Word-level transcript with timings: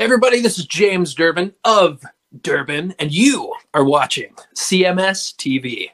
Everybody, 0.00 0.40
this 0.40 0.58
is 0.58 0.66
James 0.66 1.14
Durbin 1.14 1.54
of 1.62 2.02
Durbin, 2.40 2.96
and 2.98 3.12
you 3.12 3.54
are 3.74 3.84
watching 3.84 4.34
CMS 4.56 5.32
TV. 5.36 5.90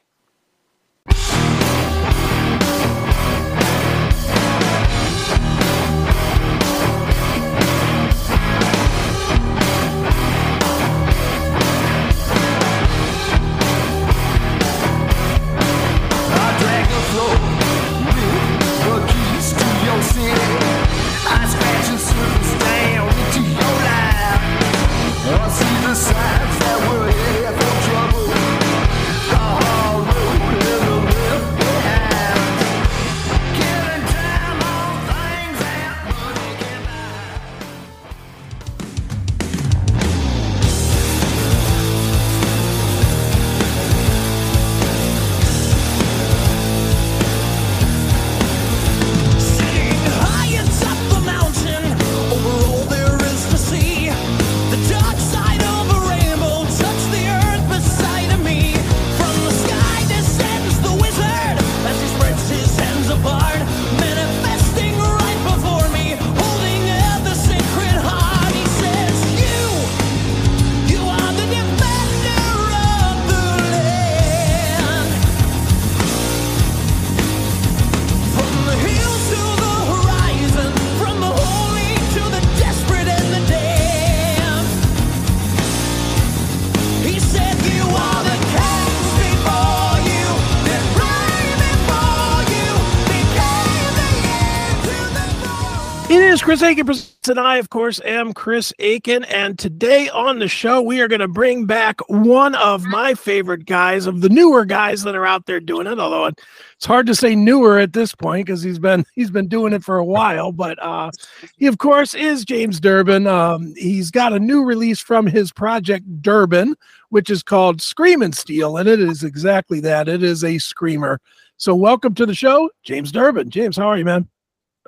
Chris 96.51 96.63
Akin, 96.63 96.89
and 97.29 97.39
I, 97.39 97.59
of 97.59 97.71
course, 97.71 98.01
am 98.05 98.33
Chris 98.33 98.73
Akin. 98.81 99.23
And 99.27 99.57
today 99.57 100.09
on 100.09 100.41
the 100.41 100.49
show, 100.49 100.83
we 100.83 101.01
are 101.01 101.07
going 101.07 101.21
to 101.21 101.29
bring 101.29 101.65
back 101.65 102.01
one 102.09 102.57
of 102.57 102.83
my 102.83 103.15
favorite 103.15 103.67
guys, 103.67 104.07
of 104.07 104.21
the 104.21 104.29
newer 104.29 104.65
guys 104.65 105.05
that 105.05 105.15
are 105.15 105.25
out 105.25 105.47
there 105.47 105.61
doing 105.61 105.87
it. 105.87 106.01
Although 106.01 106.25
it's 106.25 106.87
hard 106.87 107.07
to 107.07 107.15
say 107.15 107.37
newer 107.37 107.79
at 107.79 107.93
this 107.93 108.17
point 108.17 108.47
because 108.47 108.65
he's 108.65 108.81
been 108.81 109.07
he's 109.15 109.31
been 109.31 109.47
doing 109.47 109.73
it 109.73 109.85
for 109.85 109.99
a 109.99 110.05
while. 110.05 110.51
But 110.51 110.83
uh, 110.83 111.13
he, 111.57 111.69
of 111.69 111.79
course, 111.79 112.15
is 112.15 112.45
James 112.45 112.81
Durbin. 112.81 113.29
Um, 113.29 113.73
he's 113.77 114.11
got 114.11 114.33
a 114.33 114.41
new 114.41 114.65
release 114.65 114.99
from 114.99 115.29
his 115.29 115.53
project 115.53 116.05
Durbin, 116.21 116.75
which 117.11 117.31
is 117.31 117.45
called 117.45 117.81
Screaming 117.81 118.33
Steel, 118.33 118.77
and 118.77 118.89
it 118.89 118.99
is 118.99 119.23
exactly 119.23 119.79
that. 119.83 120.09
It 120.09 120.25
is 120.25 120.43
a 120.43 120.59
screamer. 120.59 121.21
So, 121.59 121.77
welcome 121.77 122.13
to 122.17 122.27
the 122.27 122.35
show, 122.35 122.71
James 122.83 123.13
Durbin. 123.13 123.51
James, 123.51 123.77
how 123.77 123.87
are 123.87 123.97
you, 123.97 124.05
man? 124.05 124.29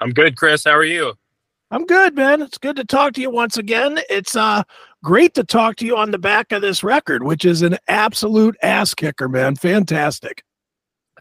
I'm 0.01 0.11
good, 0.11 0.37
Chris. 0.37 0.65
How 0.65 0.73
are 0.73 0.83
you? 0.83 1.15
I'm 1.73 1.87
good, 1.87 2.15
man. 2.15 2.43
It's 2.43 2.59
good 2.59 2.77
to 2.77 2.85
talk 2.85 3.15
to 3.15 3.23
you 3.23 3.31
once 3.31 3.57
again. 3.57 3.99
It's 4.11 4.37
uh 4.37 4.63
great 5.03 5.33
to 5.35 5.43
talk 5.43 5.77
to 5.77 5.87
you 5.87 5.97
on 5.97 6.11
the 6.11 6.19
back 6.19 6.53
of 6.53 6.61
this 6.61 6.85
record, 6.85 7.23
which 7.23 7.47
is 7.47 7.63
an 7.63 7.79
absolute 7.89 8.57
ass 8.63 8.93
kicker, 8.93 9.27
man. 9.27 9.57
Fantastic. 9.57 10.45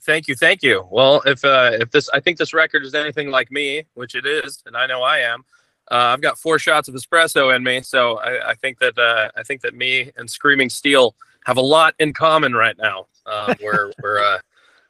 Thank 0.01 0.27
you, 0.27 0.35
thank 0.35 0.61
you. 0.61 0.85
Well, 0.91 1.21
if 1.25 1.45
uh, 1.45 1.71
if 1.79 1.91
this, 1.91 2.09
I 2.09 2.19
think 2.19 2.37
this 2.37 2.53
record 2.53 2.83
is 2.83 2.93
anything 2.93 3.29
like 3.29 3.49
me, 3.49 3.85
which 3.93 4.13
it 4.13 4.25
is, 4.25 4.61
and 4.65 4.75
I 4.75 4.87
know 4.87 5.03
I 5.03 5.19
am. 5.19 5.45
Uh, 5.89 6.11
I've 6.13 6.21
got 6.21 6.37
four 6.37 6.59
shots 6.59 6.89
of 6.89 6.95
espresso 6.95 7.55
in 7.55 7.63
me, 7.63 7.81
so 7.81 8.17
I, 8.17 8.49
I 8.49 8.53
think 8.55 8.79
that 8.79 8.97
uh, 8.97 9.29
I 9.37 9.43
think 9.43 9.61
that 9.61 9.73
me 9.73 10.11
and 10.17 10.29
Screaming 10.29 10.69
Steel 10.69 11.15
have 11.45 11.55
a 11.55 11.61
lot 11.61 11.95
in 11.99 12.11
common 12.11 12.53
right 12.53 12.77
now. 12.77 13.07
Uh, 13.25 13.53
we're 13.63 13.93
we're 14.03 14.19
uh, 14.19 14.39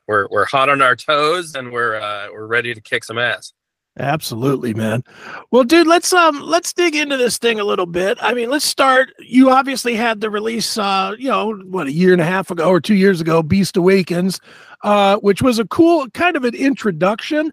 we're 0.07 0.27
we're 0.31 0.45
hot 0.45 0.69
on 0.69 0.81
our 0.81 0.95
toes, 0.95 1.53
and 1.53 1.71
we're 1.71 1.97
uh, 1.97 2.29
we're 2.31 2.47
ready 2.47 2.73
to 2.73 2.81
kick 2.81 3.03
some 3.03 3.19
ass. 3.19 3.53
Absolutely, 3.99 4.73
man. 4.73 5.03
Well, 5.51 5.65
dude, 5.65 5.85
let's 5.85 6.13
um 6.13 6.39
let's 6.41 6.71
dig 6.71 6.95
into 6.95 7.17
this 7.17 7.37
thing 7.37 7.59
a 7.59 7.63
little 7.65 7.85
bit. 7.85 8.17
I 8.21 8.33
mean, 8.33 8.49
let's 8.49 8.63
start. 8.63 9.09
You 9.19 9.49
obviously 9.49 9.95
had 9.95 10.21
the 10.21 10.29
release 10.29 10.77
uh, 10.77 11.13
you 11.19 11.27
know, 11.29 11.55
what 11.65 11.87
a 11.87 11.91
year 11.91 12.13
and 12.13 12.21
a 12.21 12.25
half 12.25 12.49
ago 12.51 12.69
or 12.69 12.79
2 12.79 12.95
years 12.95 13.19
ago, 13.19 13.43
Beast 13.43 13.75
Awakens, 13.75 14.39
uh 14.83 15.17
which 15.17 15.41
was 15.41 15.59
a 15.59 15.67
cool 15.67 16.09
kind 16.11 16.37
of 16.37 16.45
an 16.45 16.55
introduction. 16.55 17.51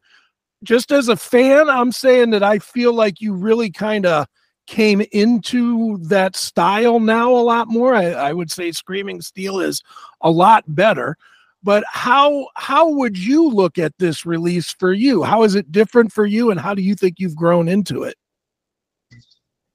Just 0.63 0.93
as 0.93 1.09
a 1.09 1.17
fan, 1.17 1.69
I'm 1.69 1.91
saying 1.93 2.31
that 2.31 2.43
I 2.45 2.59
feel 2.61 2.93
like 2.95 3.21
you 3.21 3.33
really 3.35 3.71
kind 3.71 4.07
of 4.07 4.27
came 4.69 5.03
into 5.13 5.99
that 6.09 6.37
style 6.37 7.01
now 7.01 7.33
a 7.33 7.43
lot 7.43 7.69
more. 7.69 7.95
I, 7.95 8.07
I 8.11 8.33
would 8.33 8.51
say 8.51 8.71
Screaming 8.71 9.21
Steel 9.23 9.61
is 9.61 9.83
a 10.21 10.31
lot 10.31 10.65
better. 10.69 11.17
But 11.63 11.85
how 11.91 12.49
how 12.55 12.89
would 12.89 13.19
you 13.19 13.49
look 13.49 13.79
at 13.79 13.93
this 13.99 14.25
release 14.25 14.73
for 14.73 14.93
you? 14.93 15.23
How 15.23 15.43
is 15.43 15.55
it 15.55 15.73
different 15.73 16.13
for 16.13 16.25
you, 16.25 16.51
and 16.51 16.61
how 16.61 16.75
do 16.75 16.83
you 16.83 16.95
think 16.95 17.17
you've 17.19 17.37
grown 17.37 17.69
into 17.69 18.05
it? 18.05 18.17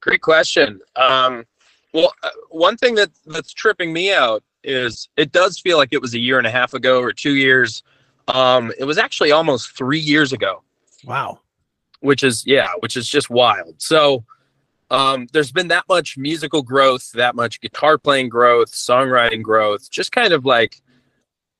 Great 0.01 0.21
question. 0.21 0.79
Um, 0.95 1.45
well, 1.93 2.13
uh, 2.23 2.29
one 2.49 2.77
thing 2.77 2.95
that 2.95 3.11
that's 3.25 3.53
tripping 3.53 3.93
me 3.93 4.13
out 4.13 4.43
is 4.63 5.09
it 5.17 5.31
does 5.31 5.59
feel 5.59 5.77
like 5.77 5.89
it 5.91 6.01
was 6.01 6.13
a 6.13 6.19
year 6.19 6.37
and 6.37 6.47
a 6.47 6.51
half 6.51 6.73
ago 6.73 7.01
or 7.01 7.11
two 7.11 7.35
years. 7.35 7.83
Um, 8.29 8.71
it 8.79 8.85
was 8.85 8.97
actually 8.97 9.31
almost 9.31 9.75
three 9.77 9.99
years 9.99 10.31
ago, 10.31 10.63
Wow. 11.03 11.41
which 11.99 12.23
is 12.23 12.45
yeah, 12.45 12.69
which 12.79 12.95
is 12.95 13.09
just 13.09 13.29
wild. 13.29 13.81
So 13.81 14.23
um, 14.89 15.27
there's 15.33 15.51
been 15.51 15.67
that 15.67 15.83
much 15.89 16.17
musical 16.17 16.61
growth, 16.61 17.11
that 17.11 17.35
much 17.35 17.59
guitar 17.59 17.97
playing 17.97 18.29
growth, 18.29 18.71
songwriting 18.71 19.41
growth, 19.41 19.91
just 19.91 20.13
kind 20.13 20.31
of 20.31 20.45
like 20.45 20.81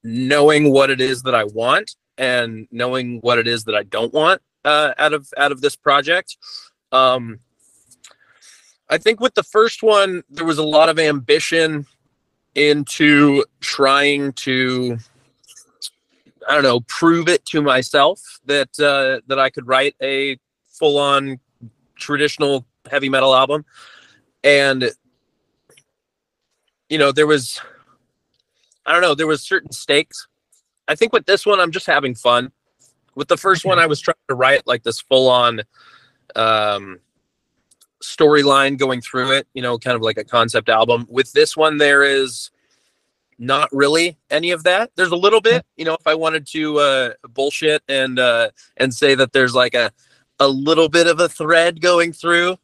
knowing 0.04 0.72
what 0.72 0.90
it 0.90 1.02
is 1.02 1.24
that 1.24 1.36
I 1.36 1.46
want 1.46 1.96
and 2.18 2.68
knowing 2.72 3.20
what 3.22 3.40
it 3.40 3.48
is 3.48 3.64
that 3.66 3.76
I 3.76 3.84
don't 3.84 4.14
want 4.14 4.42
uh, 4.66 4.94
out 4.98 5.14
of 5.14 5.30
out 5.38 5.52
of 5.52 5.62
this 5.62 5.76
project. 5.76 6.38
Um, 6.92 7.40
I 8.90 8.98
think 8.98 9.20
with 9.20 9.34
the 9.34 9.44
first 9.44 9.82
one, 9.82 10.24
there 10.30 10.46
was 10.46 10.58
a 10.58 10.64
lot 10.64 10.90
of 10.90 11.00
ambition 11.00 11.86
into 12.56 13.44
trying 13.60 14.34
to, 14.34 14.98
I 16.48 16.54
don't 16.54 16.64
know, 16.64 16.82
prove 16.82 17.28
it 17.28 17.46
to 17.48 17.62
myself 17.62 18.20
that 18.46 18.80
uh, 18.80 19.22
that 19.28 19.40
I 19.40 19.50
could 19.50 19.68
write 19.68 19.96
a 20.02 20.38
full-on 20.68 21.40
traditional 21.96 22.66
heavy 22.92 23.10
metal 23.10 23.34
album, 23.34 23.66
and 24.44 24.92
you 26.90 26.98
know 26.98 27.12
there 27.12 27.28
was, 27.28 27.60
I 28.86 28.92
don't 28.92 29.02
know, 29.02 29.16
there 29.16 29.28
was 29.28 29.42
certain 29.42 29.72
stakes. 29.72 30.28
I 30.88 30.96
think 30.96 31.14
with 31.14 31.26
this 31.26 31.46
one, 31.46 31.60
I'm 31.60 31.72
just 31.72 31.86
having 31.86 32.16
fun. 32.16 32.52
With 33.16 33.28
the 33.28 33.38
first 33.38 33.64
one, 33.64 33.80
I 33.80 33.86
was 33.86 34.02
trying 34.02 34.16
to 34.28 34.36
write 34.36 34.66
like 34.66 34.84
this 34.84 35.00
full-on. 35.00 35.62
Um, 36.36 37.00
storyline 38.04 38.78
going 38.78 39.02
through 39.02 39.32
it, 39.32 39.48
you 39.54 39.62
know, 39.62 39.78
kind 39.78 39.96
of 39.96 40.02
like 40.02 40.18
a 40.18 40.24
concept 40.24 40.70
album. 40.70 41.08
With 41.10 41.32
this 41.32 41.58
one, 41.58 41.78
there 41.78 42.04
is 42.04 42.52
not 43.40 43.70
really 43.72 44.18
any 44.30 44.52
of 44.52 44.64
that. 44.64 44.92
There's 44.96 45.12
a 45.12 45.16
little 45.16 45.42
bit, 45.42 45.66
you 45.78 45.86
know, 45.86 45.94
if 45.94 46.06
I 46.06 46.14
wanted 46.14 46.46
to 46.48 46.78
uh, 46.80 47.14
bullshit 47.30 47.82
and 47.88 48.20
uh, 48.20 48.50
and 48.78 48.94
say 48.94 49.16
that 49.16 49.32
there's 49.32 49.56
like 49.56 49.74
a 49.74 49.92
a 50.40 50.48
little 50.48 50.90
bit 50.90 51.08
of 51.08 51.20
a 51.20 51.30
thread 51.30 51.82
going 51.82 52.14
through 52.14 52.58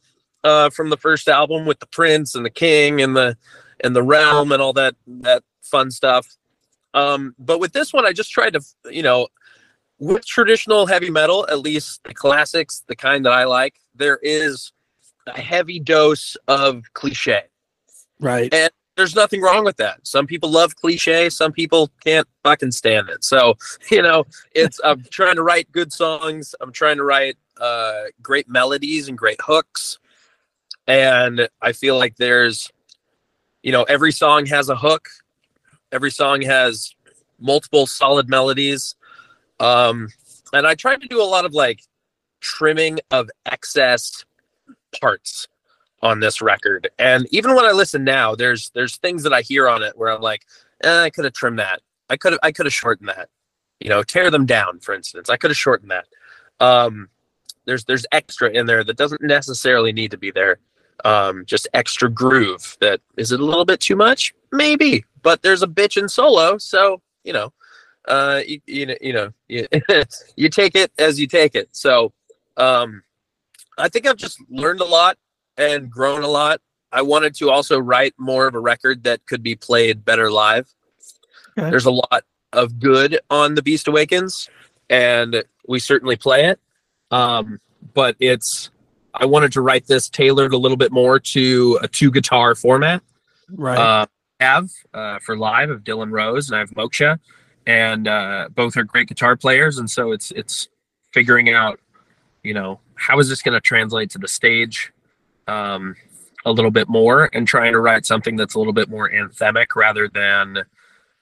uh, 0.44 0.69
from 0.69 0.89
the 0.89 0.98
first 0.98 1.27
album 1.27 1.65
with 1.65 1.80
the 1.80 1.88
prince 1.88 2.36
and 2.36 2.45
the 2.45 2.50
king 2.50 3.01
and 3.01 3.15
the 3.15 3.38
and 3.81 3.95
the 3.95 4.04
realm 4.04 4.51
and 4.51 4.62
all 4.62 4.74
that 4.74 4.95
that 5.07 5.44
fun 5.62 5.92
stuff. 5.92 6.38
Um, 6.94 7.36
but 7.38 7.60
with 7.60 7.74
this 7.74 7.94
one, 7.94 8.06
I 8.06 8.14
just 8.14 8.32
tried 8.32 8.54
to, 8.54 8.62
you 8.90 9.04
know, 9.04 9.28
with 10.00 10.26
traditional 10.26 10.86
heavy 10.86 11.10
metal, 11.10 11.46
at 11.50 11.60
least 11.60 12.02
the 12.04 12.14
classics, 12.14 12.84
the 12.88 12.96
kind 12.96 13.26
that 13.26 13.34
I 13.34 13.44
like, 13.44 13.76
there 13.94 14.20
is 14.24 14.72
a 15.28 15.40
heavy 15.40 15.80
dose 15.80 16.38
of 16.48 16.84
cliche. 16.94 17.44
Right. 18.20 18.54
And 18.54 18.72
there's 18.96 19.16
nothing 19.16 19.42
wrong 19.42 19.64
with 19.64 19.78
that. 19.78 20.06
Some 20.06 20.28
people 20.28 20.50
love 20.50 20.76
cliche, 20.76 21.30
some 21.30 21.52
people 21.54 21.90
can't 22.04 22.28
fucking 22.44 22.72
stand 22.72 23.10
it. 23.10 23.24
So, 23.24 23.56
you 23.92 24.02
know, 24.02 24.26
it's 24.54 24.80
I'm 24.84 25.04
trying 25.10 25.36
to 25.36 25.44
write 25.44 25.72
good 25.72 25.94
songs, 25.94 26.56
I'm 26.60 26.72
trying 26.72 26.98
to 26.98 27.04
write 27.04 27.38
uh 27.60 28.04
great 28.22 28.48
melodies 28.50 29.10
and 29.10 29.18
great 29.18 29.40
hooks. 29.42 30.00
and 30.88 31.48
I 31.62 31.74
feel 31.74 31.98
like 31.98 32.16
there's, 32.18 32.72
you 33.64 33.72
know, 33.72 33.84
every 33.84 34.12
song 34.12 34.46
has 34.48 34.70
a 34.70 34.76
hook, 34.76 35.10
every 35.91 36.12
song 36.12 36.41
has 36.41 36.94
multiple 37.39 37.88
solid 37.88 38.30
melodies, 38.30 38.95
um, 39.59 40.09
and 40.53 40.65
I 40.65 40.75
tried 40.75 41.01
to 41.01 41.07
do 41.07 41.21
a 41.21 41.25
lot 41.25 41.45
of 41.45 41.53
like 41.53 41.81
trimming 42.41 43.00
of 43.12 43.30
excess 43.45 44.25
parts 45.00 45.47
on 46.01 46.19
this 46.19 46.41
record. 46.41 46.89
And 46.97 47.27
even 47.31 47.56
when 47.56 47.65
I 47.65 47.71
listen 47.71 48.03
now, 48.03 48.36
there's 48.36 48.69
there's 48.71 48.97
things 48.97 49.24
that 49.24 49.33
I 49.33 49.41
hear 49.41 49.68
on 49.68 49.83
it 49.83 49.97
where 49.97 50.12
I'm 50.12 50.21
like, 50.21 50.45
eh, 50.83 51.03
I 51.03 51.09
could 51.09 51.25
have 51.25 51.33
trimmed 51.33 51.59
that. 51.59 51.81
I 52.09 52.18
could 52.18 52.33
have 52.33 52.39
I 52.44 52.51
could 52.51 52.65
have 52.65 52.74
shortened 52.74 53.09
that. 53.09 53.30
You 53.80 53.89
know, 53.89 54.03
tear 54.03 54.30
them 54.30 54.45
down, 54.45 54.80
for 54.80 54.94
instance. 54.94 55.30
I 55.30 55.38
could 55.38 55.51
have 55.51 55.57
shortened 55.57 55.91
that. 55.91 56.06
Um, 56.59 57.09
there's 57.65 57.86
there's 57.86 58.06
extra 58.12 58.50
in 58.50 58.65
there 58.65 58.83
that 58.83 58.97
doesn't 58.97 59.21
necessarily 59.21 59.91
need 59.91 60.12
to 60.12 60.18
be 60.18 60.31
there. 60.31 60.59
Um, 61.06 61.45
just 61.45 61.68
extra 61.74 62.09
groove. 62.09 62.77
That 62.81 63.01
is 63.18 63.31
it 63.31 63.39
a 63.39 63.45
little 63.45 63.65
bit 63.65 63.80
too 63.80 63.95
much? 63.95 64.33
Maybe, 64.51 65.06
but 65.22 65.42
there's 65.42 65.63
a 65.63 65.68
bitch 65.68 65.98
in 65.98 66.10
solo, 66.10 66.57
so 66.57 67.01
you 67.24 67.34
know, 67.34 67.54
uh, 68.07 68.42
you, 68.46 68.62
you 68.66 68.86
know, 68.86 68.96
you 69.01 69.13
know, 69.13 69.31
you, 69.48 69.68
you 70.36 70.50
take 70.50 70.75
it 70.75 70.92
as 70.98 71.19
you 71.19 71.28
take 71.28 71.56
it. 71.56 71.69
So, 71.72 72.13
um, 72.57 73.04
I 73.78 73.90
think 73.90 74.07
I've 74.07 74.18
just 74.18 74.40
learned 74.50 74.81
a 74.81 74.86
lot 74.86 75.18
and 75.57 75.90
grown 75.90 76.24
a 76.24 76.28
lot. 76.28 76.62
I 76.92 77.01
wanted 77.04 77.36
to 77.36 77.51
also 77.51 77.80
write 77.80 78.13
more 78.18 78.48
of 78.48 78.56
a 78.56 78.60
record 78.60 79.04
that 79.04 79.25
could 79.28 79.44
be 79.44 79.56
played 79.56 80.04
better 80.04 80.31
live. 80.31 80.74
Okay. 81.57 81.69
There's 81.69 81.86
a 81.86 81.92
lot 81.92 82.24
of 82.54 82.80
good 82.80 83.19
on 83.30 83.56
The 83.56 83.62
Beast 83.62 83.88
Awakens, 83.88 84.50
and 84.90 85.44
we 85.68 85.80
certainly 85.80 86.16
play 86.16 86.46
it. 86.46 86.60
Um, 87.12 87.60
but 87.94 88.16
it's 88.19 88.72
I 89.13 89.25
wanted 89.25 89.51
to 89.54 89.62
write 89.62 89.88
this 89.88 90.10
tailored 90.10 90.54
a 90.54 90.57
little 90.57 90.78
bit 90.78 90.92
more 90.92 91.19
to 91.19 91.80
a 91.81 91.88
two 91.88 92.12
guitar 92.12 92.56
format. 92.56 93.04
Right. 93.51 93.78
Uh, 93.78 94.06
have 94.39 94.69
uh, 94.94 95.19
for 95.19 95.38
live 95.38 95.69
of 95.69 95.83
Dylan 95.83 96.12
Rose 96.12 96.50
and 96.50 96.56
I 96.56 96.59
have 96.59 96.71
Moksha, 96.71 97.19
and 97.68 98.07
uh, 98.07 98.50
both 98.53 98.77
are 98.77 98.83
great 98.83 99.07
guitar 99.07 99.36
players, 99.36 99.77
and 99.77 99.89
so 99.89 100.12
it's 100.12 100.31
it's 100.31 100.69
figuring 101.13 101.50
out, 101.50 101.80
you 102.44 102.53
know, 102.53 102.80
how 102.95 103.19
is 103.19 103.30
this 103.30 103.41
going 103.41 103.53
to 103.53 103.62
translate 103.62 104.09
to 104.12 104.18
the 104.18 104.27
stage, 104.27 104.91
um, 105.47 105.95
a 106.45 106.51
little 106.51 106.71
bit 106.71 106.88
more, 106.88 107.30
and 107.33 107.47
trying 107.47 107.74
to 107.74 107.80
write 107.80 108.06
something 108.06 108.36
that's 108.36 108.56
a 108.56 108.57
little 108.59 108.74
bit 108.74 108.89
more 108.89 109.09
anthemic 109.09 109.75
rather 109.75 110.07
than 110.07 110.63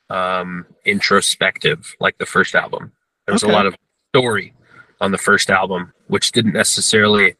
um, 0.09 0.65
introspective 0.85 1.95
like 1.99 2.17
the 2.17 2.25
first 2.25 2.55
album. 2.55 2.91
There 3.25 3.33
was 3.33 3.43
Okay. 3.43 3.51
a 3.51 3.55
lot 3.55 3.65
of 3.65 3.75
story 4.15 4.53
on 5.01 5.11
the 5.11 5.17
first 5.17 5.49
album, 5.49 5.93
which 6.07 6.31
didn't 6.31 6.53
necessarily 6.53 7.35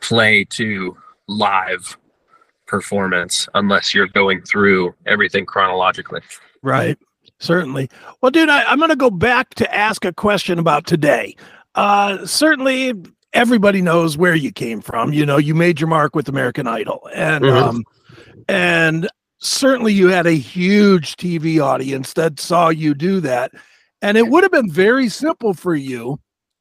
play 0.00 0.44
to 0.44 0.96
live 1.28 1.96
performance 2.66 3.48
unless 3.54 3.94
you're 3.94 4.08
going 4.08 4.42
through 4.42 4.94
everything 5.06 5.46
chronologically. 5.46 6.20
Right. 6.62 6.98
Certainly. 7.38 7.90
Well, 8.20 8.30
dude, 8.30 8.48
I, 8.48 8.64
I'm 8.64 8.78
going 8.78 8.90
to 8.90 8.96
go 8.96 9.10
back 9.10 9.54
to 9.54 9.74
ask 9.74 10.04
a 10.04 10.12
question 10.12 10.58
about 10.58 10.86
today. 10.86 11.36
Uh, 11.74 12.24
certainly, 12.26 12.94
everybody 13.32 13.82
knows 13.82 14.16
where 14.16 14.34
you 14.34 14.50
came 14.52 14.80
from. 14.80 15.12
You 15.12 15.26
know, 15.26 15.36
you 15.36 15.54
made 15.54 15.78
your 15.80 15.88
mark 15.88 16.16
with 16.16 16.28
American 16.28 16.66
Idol, 16.66 17.06
and 17.14 17.44
Mhm. 17.44 17.62
um, 17.62 17.84
and 18.48 19.08
certainly 19.38 19.92
you 19.92 20.08
had 20.08 20.26
a 20.26 20.32
huge 20.32 21.16
TV 21.16 21.60
audience 21.62 22.14
that 22.14 22.40
saw 22.40 22.70
you 22.70 22.94
do 22.94 23.20
that, 23.20 23.52
and 24.00 24.16
it 24.16 24.28
would 24.28 24.42
have 24.42 24.52
been 24.52 24.70
very 24.70 25.08
simple 25.10 25.52
for 25.52 25.74
you 25.74 26.18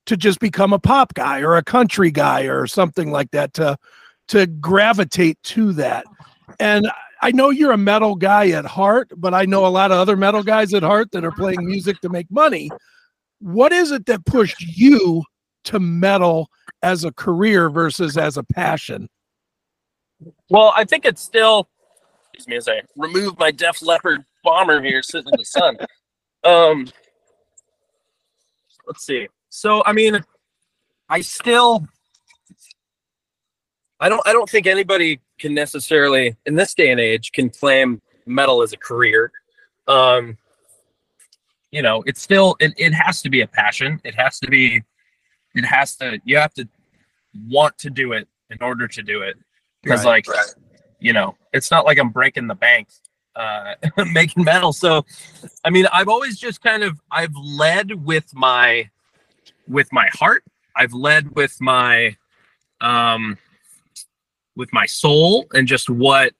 to 0.07 0.17
just 0.17 0.39
become 0.39 0.73
a 0.73 0.79
pop 0.79 1.13
guy 1.13 1.39
or 1.39 1.55
a 1.55 1.63
country 1.63 2.11
guy 2.11 2.41
or 2.41 2.67
something 2.67 3.11
like 3.11 3.31
that 3.31 3.53
to 3.53 3.77
to 4.29 4.47
gravitate 4.47 5.41
to 5.43 5.73
that. 5.73 6.05
And 6.59 6.89
I 7.21 7.31
know 7.31 7.49
you're 7.49 7.71
a 7.71 7.77
metal 7.77 8.15
guy 8.15 8.49
at 8.49 8.65
heart, 8.65 9.11
but 9.15 9.33
I 9.33 9.45
know 9.45 9.65
a 9.65 9.69
lot 9.69 9.91
of 9.91 9.97
other 9.97 10.15
metal 10.15 10.43
guys 10.43 10.73
at 10.73 10.83
heart 10.83 11.11
that 11.11 11.23
are 11.25 11.31
playing 11.31 11.65
music 11.65 11.99
to 12.01 12.09
make 12.09 12.29
money. 12.29 12.69
What 13.39 13.71
is 13.71 13.91
it 13.91 14.05
that 14.05 14.25
pushed 14.25 14.61
you 14.61 15.23
to 15.65 15.79
metal 15.79 16.49
as 16.83 17.03
a 17.03 17.11
career 17.11 17.69
versus 17.69 18.17
as 18.17 18.37
a 18.37 18.43
passion? 18.43 19.09
Well, 20.49 20.73
I 20.75 20.85
think 20.85 21.05
it's 21.05 21.21
still. 21.21 21.67
Excuse 22.33 22.47
me 22.47 22.57
as 22.57 22.67
I 22.67 22.81
remove 22.97 23.39
my 23.39 23.49
Def 23.49 23.81
Leppard 23.81 24.25
bomber 24.43 24.81
here, 24.83 25.01
sitting 25.01 25.31
in 25.31 25.39
the 25.39 25.45
sun. 25.45 25.77
Um, 26.43 26.87
let's 28.85 29.03
see. 29.03 29.27
So, 29.49 29.81
I 29.83 29.93
mean, 29.93 30.19
I 31.09 31.21
still. 31.21 31.87
I 33.99 34.09
don't. 34.09 34.21
I 34.25 34.33
don't 34.33 34.49
think 34.49 34.67
anybody 34.67 35.19
can 35.39 35.53
necessarily, 35.53 36.35
in 36.45 36.55
this 36.55 36.73
day 36.73 36.91
and 36.91 36.99
age, 36.99 37.31
can 37.31 37.49
claim 37.49 38.01
metal 38.25 38.61
as 38.61 38.73
a 38.73 38.77
career. 38.77 39.31
Um, 39.87 40.37
you 41.71 41.81
know, 41.81 42.03
it's 42.05 42.21
still. 42.21 42.55
It, 42.59 42.73
it 42.77 42.93
has 42.93 43.21
to 43.21 43.29
be 43.29 43.41
a 43.41 43.47
passion. 43.47 44.01
It 44.03 44.15
has 44.15 44.39
to 44.39 44.47
be. 44.47 44.83
It 45.53 45.65
has 45.65 45.95
to. 45.97 46.19
You 46.25 46.37
have 46.37 46.53
to 46.55 46.67
want 47.47 47.77
to 47.79 47.89
do 47.89 48.13
it 48.13 48.27
in 48.49 48.57
order 48.61 48.87
to 48.87 49.01
do 49.01 49.21
it 49.21 49.37
because 49.83 50.05
Right. 50.05 50.25
like 50.27 50.37
you 50.99 51.13
know 51.13 51.35
it's 51.53 51.69
not 51.71 51.85
like 51.85 51.99
i'm 51.99 52.09
breaking 52.09 52.47
the 52.47 52.55
bank 52.55 52.87
uh 53.35 53.73
making 54.13 54.43
metal 54.43 54.71
so 54.71 55.05
i 55.63 55.69
mean 55.69 55.85
i've 55.91 56.07
always 56.07 56.39
just 56.39 56.61
kind 56.61 56.83
of 56.83 56.99
i've 57.11 57.35
led 57.35 58.05
with 58.05 58.33
my 58.33 58.89
with 59.67 59.91
my 59.91 60.09
heart 60.13 60.43
i've 60.75 60.93
led 60.93 61.35
with 61.35 61.59
my 61.59 62.15
um 62.81 63.37
with 64.55 64.71
my 64.73 64.85
soul 64.85 65.45
and 65.53 65.67
just 65.67 65.89
what 65.89 66.33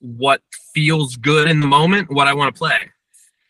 what 0.00 0.42
feels 0.74 1.16
good 1.16 1.48
in 1.48 1.60
the 1.60 1.66
moment 1.66 2.10
what 2.10 2.28
i 2.28 2.34
want 2.34 2.54
to 2.54 2.58
play. 2.58 2.78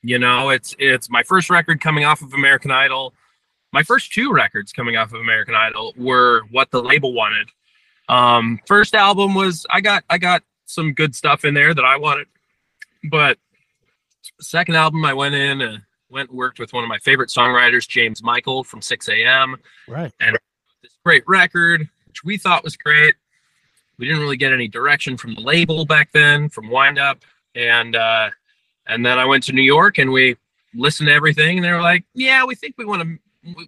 You 0.02 0.18
know 0.18 0.50
it's 0.50 0.74
it's 0.78 1.10
my 1.10 1.22
first 1.22 1.50
record 1.50 1.80
coming 1.80 2.04
off 2.04 2.22
of 2.22 2.32
american 2.32 2.70
idol. 2.70 3.14
My 3.72 3.82
first 3.82 4.12
two 4.12 4.32
records 4.32 4.72
coming 4.72 4.96
off 4.96 5.12
of 5.12 5.20
american 5.20 5.54
idol 5.54 5.92
were 5.96 6.42
what 6.50 6.70
the 6.70 6.82
label 6.82 7.12
wanted. 7.12 7.48
Um 8.08 8.60
first 8.66 8.94
album 8.94 9.34
was 9.34 9.66
i 9.70 9.80
got 9.80 10.04
i 10.08 10.18
got 10.18 10.42
some 10.66 10.92
good 10.92 11.14
stuff 11.14 11.44
in 11.44 11.54
there 11.54 11.74
that 11.74 11.84
i 11.84 11.96
wanted 11.96 12.26
but 13.10 13.38
second 14.40 14.74
album 14.74 15.04
i 15.04 15.14
went 15.14 15.34
in 15.34 15.60
and 15.60 15.82
went 16.08 16.28
and 16.30 16.38
worked 16.38 16.58
with 16.58 16.72
one 16.72 16.82
of 16.82 16.88
my 16.88 16.98
favorite 16.98 17.28
songwriters 17.30 17.86
james 17.86 18.22
michael 18.22 18.64
from 18.64 18.82
6 18.82 19.08
a.m 19.08 19.56
Right. 19.88 20.12
And 20.20 20.36
this 20.82 20.92
great 21.04 21.22
record 21.26 21.88
which 22.06 22.24
we 22.24 22.36
thought 22.36 22.64
was 22.64 22.76
great 22.76 23.14
we 23.98 24.06
didn't 24.06 24.20
really 24.20 24.36
get 24.36 24.52
any 24.52 24.68
direction 24.68 25.16
from 25.16 25.34
the 25.34 25.40
label 25.40 25.84
back 25.84 26.10
then 26.12 26.48
from 26.48 26.70
wind 26.70 26.98
up 26.98 27.18
and 27.54 27.96
uh 27.96 28.30
and 28.86 29.04
then 29.04 29.18
i 29.18 29.24
went 29.24 29.42
to 29.42 29.52
new 29.52 29.62
york 29.62 29.98
and 29.98 30.10
we 30.10 30.36
listened 30.74 31.08
to 31.08 31.14
everything 31.14 31.58
and 31.58 31.64
they 31.64 31.72
were 31.72 31.80
like 31.80 32.04
yeah 32.14 32.44
we 32.44 32.54
think 32.54 32.74
we 32.78 32.84
want 32.84 33.02
to 33.02 33.18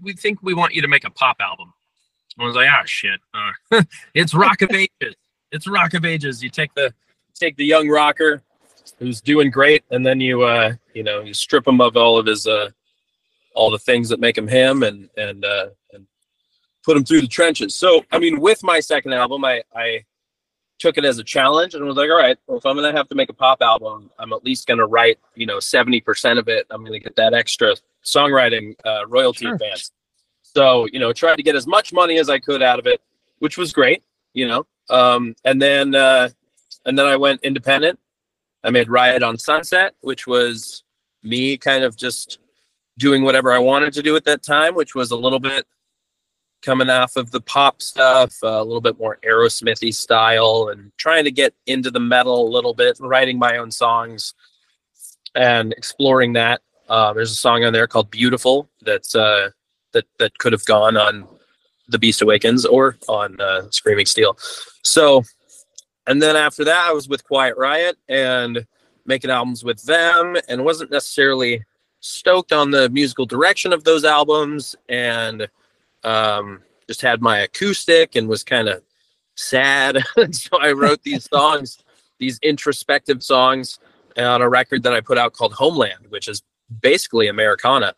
we- 0.02 0.12
think 0.12 0.42
we 0.42 0.54
want 0.54 0.74
you 0.74 0.82
to 0.82 0.88
make 0.88 1.04
a 1.04 1.10
pop 1.10 1.36
album 1.40 1.72
I 2.38 2.44
was 2.44 2.54
like, 2.54 2.68
ah, 2.70 2.82
shit. 2.84 3.20
Uh, 3.34 3.82
it's 4.14 4.34
Rock 4.34 4.62
of 4.62 4.70
Ages. 4.70 5.14
It's 5.50 5.66
Rock 5.66 5.94
of 5.94 6.04
Ages. 6.04 6.42
You 6.42 6.50
take 6.50 6.72
the 6.74 6.92
take 7.34 7.56
the 7.56 7.64
young 7.64 7.88
rocker 7.88 8.42
who's 8.98 9.20
doing 9.20 9.50
great, 9.50 9.82
and 9.90 10.06
then 10.06 10.20
you 10.20 10.42
uh, 10.42 10.74
you 10.94 11.02
know 11.02 11.20
you 11.20 11.34
strip 11.34 11.66
him 11.66 11.80
of 11.80 11.96
all 11.96 12.18
of 12.18 12.26
his 12.26 12.46
uh, 12.46 12.70
all 13.54 13.70
the 13.70 13.78
things 13.78 14.08
that 14.10 14.20
make 14.20 14.38
him 14.38 14.46
him, 14.46 14.82
and 14.82 15.08
and 15.16 15.44
uh, 15.44 15.68
and 15.92 16.06
put 16.84 16.96
him 16.96 17.04
through 17.04 17.22
the 17.22 17.26
trenches. 17.28 17.74
So 17.74 18.04
I 18.12 18.18
mean, 18.18 18.40
with 18.40 18.62
my 18.62 18.78
second 18.80 19.14
album, 19.14 19.44
I 19.44 19.62
I 19.74 20.04
took 20.78 20.96
it 20.98 21.04
as 21.04 21.18
a 21.18 21.24
challenge 21.24 21.74
and 21.74 21.84
was 21.84 21.96
like, 21.96 22.10
all 22.10 22.16
right, 22.16 22.38
well, 22.46 22.58
if 22.58 22.66
I'm 22.66 22.76
gonna 22.76 22.92
have 22.92 23.08
to 23.08 23.14
make 23.14 23.28
a 23.30 23.34
pop 23.34 23.60
album, 23.62 24.10
I'm 24.18 24.32
at 24.32 24.44
least 24.44 24.66
gonna 24.66 24.86
write 24.86 25.18
you 25.34 25.46
know 25.46 25.60
seventy 25.60 26.00
percent 26.00 26.38
of 26.38 26.48
it. 26.48 26.66
I'm 26.70 26.84
gonna 26.84 26.98
get 27.00 27.16
that 27.16 27.34
extra 27.34 27.74
songwriting 28.04 28.74
uh, 28.84 29.06
royalty 29.06 29.44
Sure. 29.46 29.54
advance. 29.54 29.90
So, 30.42 30.86
you 30.92 30.98
know, 30.98 31.12
tried 31.12 31.36
to 31.36 31.42
get 31.42 31.54
as 31.56 31.66
much 31.66 31.92
money 31.92 32.18
as 32.18 32.30
I 32.30 32.38
could 32.38 32.62
out 32.62 32.78
of 32.78 32.86
it, 32.86 33.02
which 33.38 33.58
was 33.58 33.72
great, 33.72 34.02
you 34.32 34.48
know. 34.48 34.66
Um, 34.88 35.34
and 35.44 35.60
then 35.60 35.94
uh 35.94 36.30
and 36.86 36.98
then 36.98 37.06
I 37.06 37.16
went 37.16 37.42
independent. 37.42 37.98
I 38.64 38.70
made 38.70 38.88
Riot 38.88 39.22
on 39.22 39.36
Sunset, 39.36 39.94
which 40.00 40.26
was 40.26 40.84
me 41.22 41.56
kind 41.58 41.84
of 41.84 41.96
just 41.96 42.38
doing 42.96 43.22
whatever 43.22 43.52
I 43.52 43.58
wanted 43.58 43.92
to 43.94 44.02
do 44.02 44.16
at 44.16 44.24
that 44.24 44.42
time, 44.42 44.74
which 44.74 44.94
was 44.94 45.10
a 45.10 45.16
little 45.16 45.38
bit 45.38 45.66
coming 46.62 46.90
off 46.90 47.16
of 47.16 47.30
the 47.30 47.40
pop 47.40 47.80
stuff, 47.82 48.34
uh, 48.42 48.48
a 48.48 48.64
little 48.64 48.80
bit 48.80 48.98
more 48.98 49.18
Aerosmithy 49.24 49.94
style, 49.94 50.68
and 50.72 50.92
trying 50.96 51.24
to 51.24 51.30
get 51.30 51.54
into 51.66 51.90
the 51.90 52.00
metal 52.00 52.46
a 52.46 52.50
little 52.50 52.74
bit, 52.74 52.98
writing 53.00 53.38
my 53.38 53.56
own 53.56 53.70
songs 53.70 54.34
and 55.34 55.72
exploring 55.72 56.32
that. 56.34 56.60
Uh, 56.88 57.12
there's 57.12 57.30
a 57.30 57.36
song 57.36 57.64
on 57.64 57.72
there 57.72 57.86
called 57.86 58.10
"Beautiful" 58.10 58.68
that's 58.82 59.14
uh, 59.14 59.50
that 59.92 60.06
that 60.18 60.36
could 60.38 60.52
have 60.52 60.64
gone 60.64 60.96
on 60.96 61.26
the 61.88 61.98
Beast 61.98 62.22
Awakens 62.22 62.66
or 62.66 62.96
on 63.08 63.40
uh, 63.40 63.70
Screaming 63.70 64.06
Steel. 64.06 64.36
So, 64.82 65.22
and 66.06 66.20
then 66.20 66.36
after 66.36 66.64
that, 66.64 66.86
I 66.88 66.92
was 66.92 67.08
with 67.08 67.24
Quiet 67.24 67.56
Riot 67.56 67.96
and 68.08 68.66
making 69.06 69.30
albums 69.30 69.64
with 69.64 69.82
them, 69.84 70.36
and 70.48 70.64
wasn't 70.64 70.90
necessarily 70.90 71.64
stoked 72.00 72.52
on 72.52 72.70
the 72.70 72.88
musical 72.90 73.26
direction 73.26 73.72
of 73.72 73.84
those 73.84 74.04
albums, 74.04 74.76
and 74.88 75.48
um, 76.04 76.62
just 76.86 77.02
had 77.02 77.20
my 77.20 77.40
acoustic 77.40 78.16
and 78.16 78.28
was 78.28 78.44
kind 78.44 78.68
of 78.68 78.82
sad. 79.34 80.02
So 80.32 80.58
I 80.58 80.72
wrote 80.72 81.02
these 81.02 81.28
songs, 81.32 81.78
these 82.18 82.38
introspective 82.42 83.22
songs 83.22 83.78
on 84.16 84.42
a 84.42 84.48
record 84.48 84.82
that 84.82 84.92
I 84.92 85.00
put 85.00 85.18
out 85.18 85.32
called 85.32 85.52
Homeland, 85.54 86.06
which 86.08 86.28
is 86.28 86.42
basically 86.80 87.28
Americana. 87.28 87.94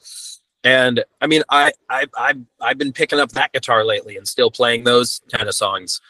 And 0.63 1.03
I 1.21 1.27
mean, 1.27 1.43
I 1.49 1.73
I 1.89 2.07
I 2.17 2.35
I've 2.61 2.79
been 2.79 2.93
picking 2.93 3.19
up 3.19 3.33
that 3.33 3.53
guitar 3.53 3.85
lately 3.85 4.17
and 4.17 4.29
still 4.29 4.51
playing 4.51 4.85
those 4.85 5.23
kind 5.33 5.49
of 5.49 5.55
songs. 5.55 6.01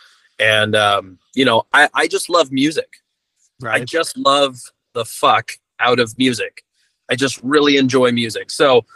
And 0.40 0.74
um, 0.74 1.18
you 1.34 1.44
know, 1.44 1.66
I 1.72 1.88
I 1.94 2.08
just 2.08 2.28
love 2.28 2.50
music. 2.50 2.96
I 3.64 3.84
just 3.84 4.16
love 4.16 4.58
the 4.94 5.04
fuck 5.04 5.52
out 5.78 6.00
of 6.00 6.16
music. 6.18 6.64
I 7.10 7.14
just 7.14 7.40
really 7.42 7.76
enjoy 7.76 8.10
music. 8.10 8.50
So, 8.50 8.86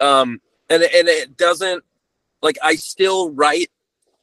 um, 0.00 0.40
and 0.68 0.82
and 0.82 1.08
it 1.08 1.36
doesn't 1.36 1.84
like 2.42 2.58
I 2.62 2.74
still 2.76 3.30
write 3.30 3.70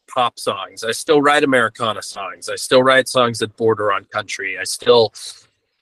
pop 0.07 0.39
songs. 0.39 0.83
I 0.83 0.91
still 0.91 1.21
write 1.21 1.43
Americana 1.43 2.01
songs. 2.01 2.49
I 2.49 2.55
still 2.55 2.83
write 2.83 3.07
songs 3.07 3.39
that 3.39 3.55
border 3.57 3.91
on 3.91 4.05
country. 4.05 4.57
I 4.57 4.63
still, 4.63 5.13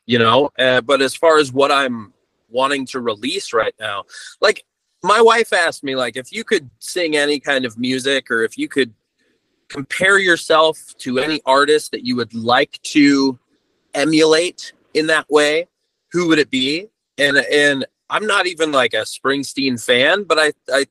you 0.06 0.20
know. 0.20 0.50
Uh, 0.58 0.82
but 0.82 1.02
as 1.02 1.16
far 1.16 1.38
as 1.38 1.52
what 1.52 1.72
I'm 1.72 2.14
wanting 2.50 2.86
to 2.88 3.00
release 3.00 3.54
right 3.54 3.76
now, 3.80 4.06
like 4.42 4.66
my 5.04 5.22
wife 5.22 5.54
asked 5.54 5.84
me, 5.84 5.96
like 5.96 6.18
if 6.18 6.32
you 6.32 6.44
could 6.44 6.70
sing 6.80 7.16
any 7.16 7.40
kind 7.40 7.66
of 7.66 7.78
music 7.78 8.32
or 8.32 8.44
if 8.44 8.58
you 8.58 8.68
could 8.68 8.94
compare 9.68 10.20
yourself 10.20 10.94
to 11.00 11.20
any 11.20 11.42
artist 11.46 11.92
that 11.92 12.06
you 12.06 12.16
would 12.16 12.34
like 12.34 12.80
to 12.84 13.38
emulate 13.94 14.74
in 14.94 15.08
that 15.08 15.30
way, 15.30 15.68
who 16.12 16.28
would 16.28 16.40
it 16.40 16.50
be? 16.50 16.88
And 17.18 17.38
and 17.38 17.86
I'm 18.10 18.28
not 18.28 18.48
even 18.48 18.72
like 18.72 18.94
a 18.94 19.04
Springsteen 19.04 19.84
fan, 19.84 20.24
but 20.24 20.40
I 20.40 20.54
I 20.72 20.86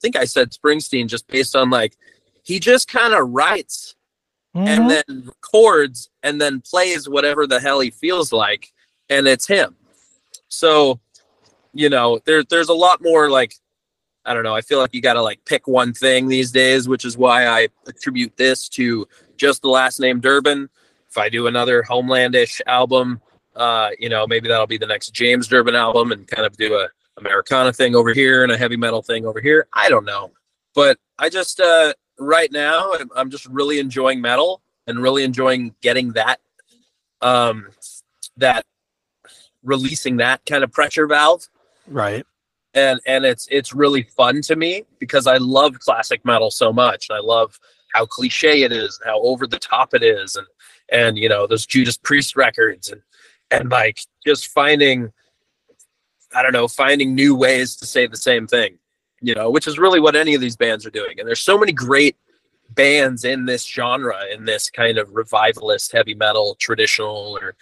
think 0.00 0.16
I 0.16 0.24
said 0.24 0.50
Springsteen 0.50 1.06
just 1.08 1.26
based 1.26 1.54
on 1.56 1.70
like 1.70 1.96
he 2.42 2.58
just 2.58 2.88
kind 2.88 3.14
of 3.14 3.28
writes 3.30 3.94
Mhm. 4.54 4.66
and 4.68 4.90
then 4.90 5.24
records 5.26 6.08
and 6.22 6.40
then 6.40 6.62
plays 6.62 7.08
whatever 7.08 7.46
the 7.46 7.60
hell 7.60 7.80
he 7.80 7.90
feels 7.90 8.32
like 8.32 8.72
and 9.10 9.26
it's 9.28 9.46
him. 9.46 9.76
So, 10.48 10.98
you 11.74 11.88
know, 11.90 12.20
there 12.24 12.42
there's 12.42 12.68
a 12.70 12.74
lot 12.74 13.02
more 13.02 13.28
like 13.30 13.54
I 14.24 14.34
don't 14.34 14.42
know, 14.42 14.54
I 14.54 14.60
feel 14.62 14.78
like 14.80 14.92
you 14.94 15.00
got 15.00 15.12
to 15.14 15.22
like 15.22 15.44
pick 15.44 15.68
one 15.68 15.92
thing 15.92 16.26
these 16.26 16.50
days, 16.50 16.88
which 16.88 17.04
is 17.04 17.16
why 17.16 17.46
I 17.46 17.68
attribute 17.86 18.36
this 18.36 18.68
to 18.70 19.06
just 19.36 19.62
the 19.62 19.68
last 19.68 20.00
name 20.00 20.20
Durbin. 20.20 20.68
If 21.08 21.16
I 21.18 21.28
do 21.28 21.46
another 21.46 21.82
Homelandish 21.84 22.60
album, 22.66 23.20
uh, 23.54 23.90
you 24.00 24.08
know, 24.08 24.26
maybe 24.26 24.48
that'll 24.48 24.66
be 24.66 24.78
the 24.78 24.86
next 24.86 25.10
James 25.10 25.46
Durbin 25.48 25.76
album 25.76 26.10
and 26.12 26.26
kind 26.26 26.44
of 26.44 26.56
do 26.56 26.74
a 26.74 26.88
Americana 27.16 27.72
thing 27.72 27.94
over 27.94 28.12
here 28.12 28.42
and 28.42 28.52
a 28.52 28.58
heavy 28.58 28.76
metal 28.76 29.02
thing 29.02 29.26
over 29.26 29.40
here. 29.40 29.68
I 29.72 29.88
don't 29.88 30.04
know. 30.04 30.32
But 30.74 30.98
I 31.18 31.28
just 31.28 31.60
uh 31.60 31.94
right 32.18 32.50
now 32.52 32.92
I'm, 32.94 33.10
I'm 33.14 33.30
just 33.30 33.46
really 33.46 33.78
enjoying 33.78 34.20
metal 34.20 34.62
and 34.86 35.02
really 35.02 35.24
enjoying 35.24 35.74
getting 35.82 36.12
that 36.12 36.40
um 37.20 37.68
that 38.36 38.64
releasing 39.62 40.18
that 40.18 40.44
kind 40.46 40.62
of 40.62 40.72
pressure 40.72 41.06
valve 41.06 41.48
right. 41.88 42.24
and 42.74 43.00
and 43.06 43.24
it's 43.24 43.48
it's 43.50 43.74
really 43.74 44.02
fun 44.02 44.40
to 44.42 44.56
me 44.56 44.84
because 44.98 45.26
I 45.26 45.38
love 45.38 45.78
classic 45.80 46.24
metal 46.24 46.50
so 46.50 46.72
much. 46.72 47.08
I 47.10 47.18
love 47.18 47.58
how 47.96 48.06
cliche 48.06 48.62
it 48.62 48.72
is, 48.72 49.00
how 49.04 49.20
over 49.22 49.46
the 49.46 49.58
top 49.58 49.94
it 49.94 50.02
is, 50.02 50.36
and 50.36 50.46
and 50.92 51.18
you 51.18 51.28
know 51.28 51.46
those 51.46 51.66
Judas 51.66 51.96
Priest 51.96 52.36
records, 52.36 52.90
and 52.90 53.00
and 53.50 53.70
like 53.70 54.00
just 54.26 54.48
finding, 54.48 55.12
I 56.36 56.42
don't 56.42 56.52
know, 56.52 56.68
finding 56.68 57.14
new 57.14 57.34
ways 57.34 57.76
to 57.76 57.86
say 57.86 58.06
the 58.06 58.16
same 58.16 58.46
thing, 58.46 58.78
you 59.20 59.34
know, 59.34 59.50
which 59.50 59.66
is 59.66 59.78
really 59.78 60.00
what 60.00 60.14
any 60.16 60.34
of 60.34 60.40
these 60.40 60.56
bands 60.56 60.84
are 60.86 60.90
doing. 60.90 61.18
And 61.18 61.26
there's 61.26 61.40
so 61.40 61.58
many 61.58 61.72
great 61.72 62.16
bands 62.70 63.24
in 63.24 63.46
this 63.46 63.64
genre, 63.64 64.18
in 64.32 64.44
this 64.44 64.68
kind 64.70 64.98
of 64.98 65.08
revivalist 65.14 65.92
heavy 65.92 66.14
metal, 66.14 66.56
traditional 66.60 67.38
or 67.40 67.54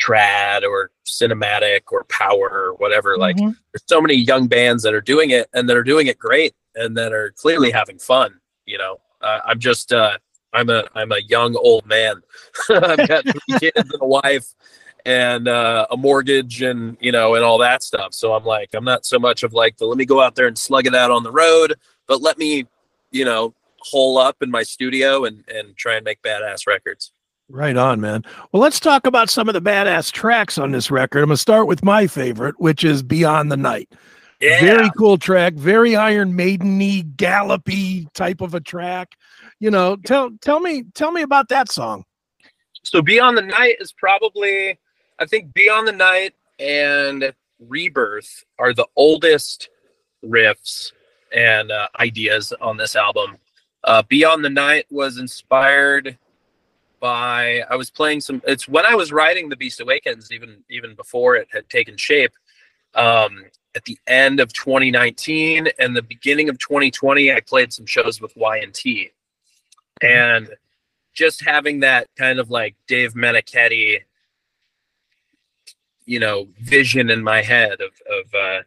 trad 0.00 0.62
or 0.62 0.90
cinematic 1.06 1.80
or 1.92 2.04
power 2.04 2.48
or 2.50 2.74
whatever. 2.78 3.16
Like 3.16 3.36
Mhm. 3.36 3.56
there's 3.72 3.84
so 3.86 4.00
many 4.00 4.14
young 4.14 4.48
bands 4.48 4.82
that 4.84 4.94
are 4.94 5.00
doing 5.00 5.30
it 5.30 5.48
and 5.52 5.68
that 5.68 5.76
are 5.76 5.84
doing 5.84 6.06
it 6.06 6.18
great 6.18 6.54
and 6.74 6.96
that 6.96 7.12
are 7.12 7.30
clearly 7.36 7.70
having 7.70 7.98
fun 7.98 8.40
you 8.66 8.76
know 8.78 8.96
uh, 9.20 9.38
i'm 9.44 9.60
just 9.60 9.92
uh 9.92 10.16
i'm 10.54 10.68
a 10.70 10.82
i'm 10.96 11.12
a 11.12 11.20
young 11.28 11.54
old 11.56 11.86
man 11.86 12.20
i've 12.70 13.06
got 13.06 13.22
three 13.22 13.58
kids 13.60 13.76
and 13.76 13.92
a 14.00 14.06
wife 14.06 14.54
and 15.04 15.48
uh, 15.48 15.86
a 15.90 15.96
mortgage 15.96 16.62
and 16.62 16.96
you 17.00 17.12
know 17.12 17.34
and 17.34 17.44
all 17.44 17.58
that 17.58 17.82
stuff 17.82 18.14
so 18.14 18.32
i'm 18.32 18.44
like 18.44 18.70
i'm 18.74 18.84
not 18.84 19.04
so 19.04 19.18
much 19.18 19.42
of 19.42 19.52
like 19.52 19.76
the 19.76 19.84
let 19.86 19.98
me 19.98 20.04
go 20.04 20.20
out 20.20 20.34
there 20.34 20.46
and 20.46 20.56
slug 20.56 20.86
it 20.86 20.94
out 20.94 21.10
on 21.10 21.22
the 21.22 21.32
road 21.32 21.74
but 22.06 22.22
let 22.22 22.38
me 22.38 22.64
you 23.10 23.24
know 23.24 23.54
hole 23.80 24.16
up 24.16 24.36
in 24.42 24.50
my 24.50 24.62
studio 24.62 25.24
and 25.24 25.44
and 25.48 25.76
try 25.76 25.94
and 25.94 26.04
make 26.04 26.20
badass 26.22 26.66
records 26.66 27.12
Right 27.50 27.76
on, 27.76 28.00
man. 28.00 28.22
Well, 28.52 28.62
let's 28.62 28.80
talk 28.80 29.06
about 29.06 29.28
some 29.28 29.48
of 29.48 29.52
the 29.52 29.60
badass 29.60 30.10
tracks 30.10 30.56
on 30.56 30.72
this 30.72 30.90
record. 30.90 31.20
I'm 31.20 31.28
gonna 31.28 31.36
start 31.36 31.66
with 31.66 31.84
my 31.84 32.06
favorite, 32.06 32.58
which 32.58 32.84
is 32.84 33.02
Beyond 33.02 33.52
the 33.52 33.56
Night. 33.58 33.92
yeah 34.40 34.60
Very 34.60 34.90
cool 34.96 35.18
track, 35.18 35.52
very 35.52 35.94
Iron 35.94 36.32
Maideny, 36.32 37.14
gallopy 37.16 38.08
type 38.14 38.40
of 38.40 38.54
a 38.54 38.60
track. 38.60 39.10
You 39.60 39.70
know, 39.70 39.96
tell 39.96 40.30
tell 40.40 40.58
me 40.58 40.84
tell 40.94 41.12
me 41.12 41.20
about 41.20 41.50
that 41.50 41.70
song. 41.70 42.04
so 42.82 43.02
beyond 43.02 43.36
the 43.36 43.42
night 43.42 43.76
is 43.78 43.92
probably 43.92 44.78
i 45.18 45.26
think 45.26 45.52
beyond 45.54 45.86
the 45.86 45.92
night 45.92 46.34
and 46.58 47.32
rebirth 47.58 48.44
are 48.58 48.72
the 48.72 48.86
oldest 48.96 49.70
riffs 50.24 50.92
and 51.34 51.72
uh, 51.72 51.88
ideas 51.98 52.52
on 52.60 52.76
this 52.76 52.94
album. 52.94 53.36
Uh, 53.82 54.02
beyond 54.08 54.44
the 54.44 54.50
night 54.50 54.86
was 54.90 55.18
inspired 55.18 56.16
by 57.00 57.62
i 57.68 57.76
was 57.76 57.90
playing 57.90 58.18
some 58.18 58.40
it's 58.46 58.66
when 58.66 58.86
i 58.86 58.94
was 58.94 59.12
writing 59.12 59.50
the 59.50 59.56
beast 59.56 59.80
awakens 59.80 60.32
even 60.32 60.64
even 60.70 60.94
before 60.94 61.36
it 61.36 61.46
had 61.52 61.68
taken 61.68 61.96
shape 61.98 62.32
um, 62.94 63.44
at 63.74 63.84
the 63.84 63.98
end 64.06 64.40
of 64.40 64.52
2019 64.54 65.68
and 65.78 65.94
the 65.94 66.00
beginning 66.00 66.48
of 66.48 66.58
2020 66.58 67.30
i 67.30 67.40
played 67.40 67.74
some 67.74 67.84
shows 67.84 68.22
with 68.22 68.34
y&t 68.36 69.10
and 70.00 70.48
just 71.14 71.44
having 71.44 71.80
that 71.80 72.08
kind 72.16 72.38
of 72.38 72.50
like 72.50 72.74
Dave 72.86 73.14
Meniketti, 73.14 74.00
you 76.06 76.18
know, 76.20 76.48
vision 76.60 77.10
in 77.10 77.22
my 77.22 77.42
head 77.42 77.80
of 77.80 77.90
of 78.10 78.34
uh, 78.34 78.62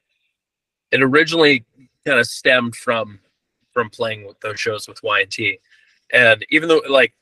it 0.92 1.02
originally 1.02 1.66
kind 2.06 2.20
of 2.20 2.28
stemmed 2.28 2.76
from 2.76 3.20
from 3.74 3.90
playing 3.90 4.26
with 4.26 4.40
those 4.40 4.60
shows 4.60 4.88
with 4.88 5.02
Y&T, 5.04 5.60
and 6.14 6.46
even 6.50 6.68
though 6.70 6.82
like 6.90 7.14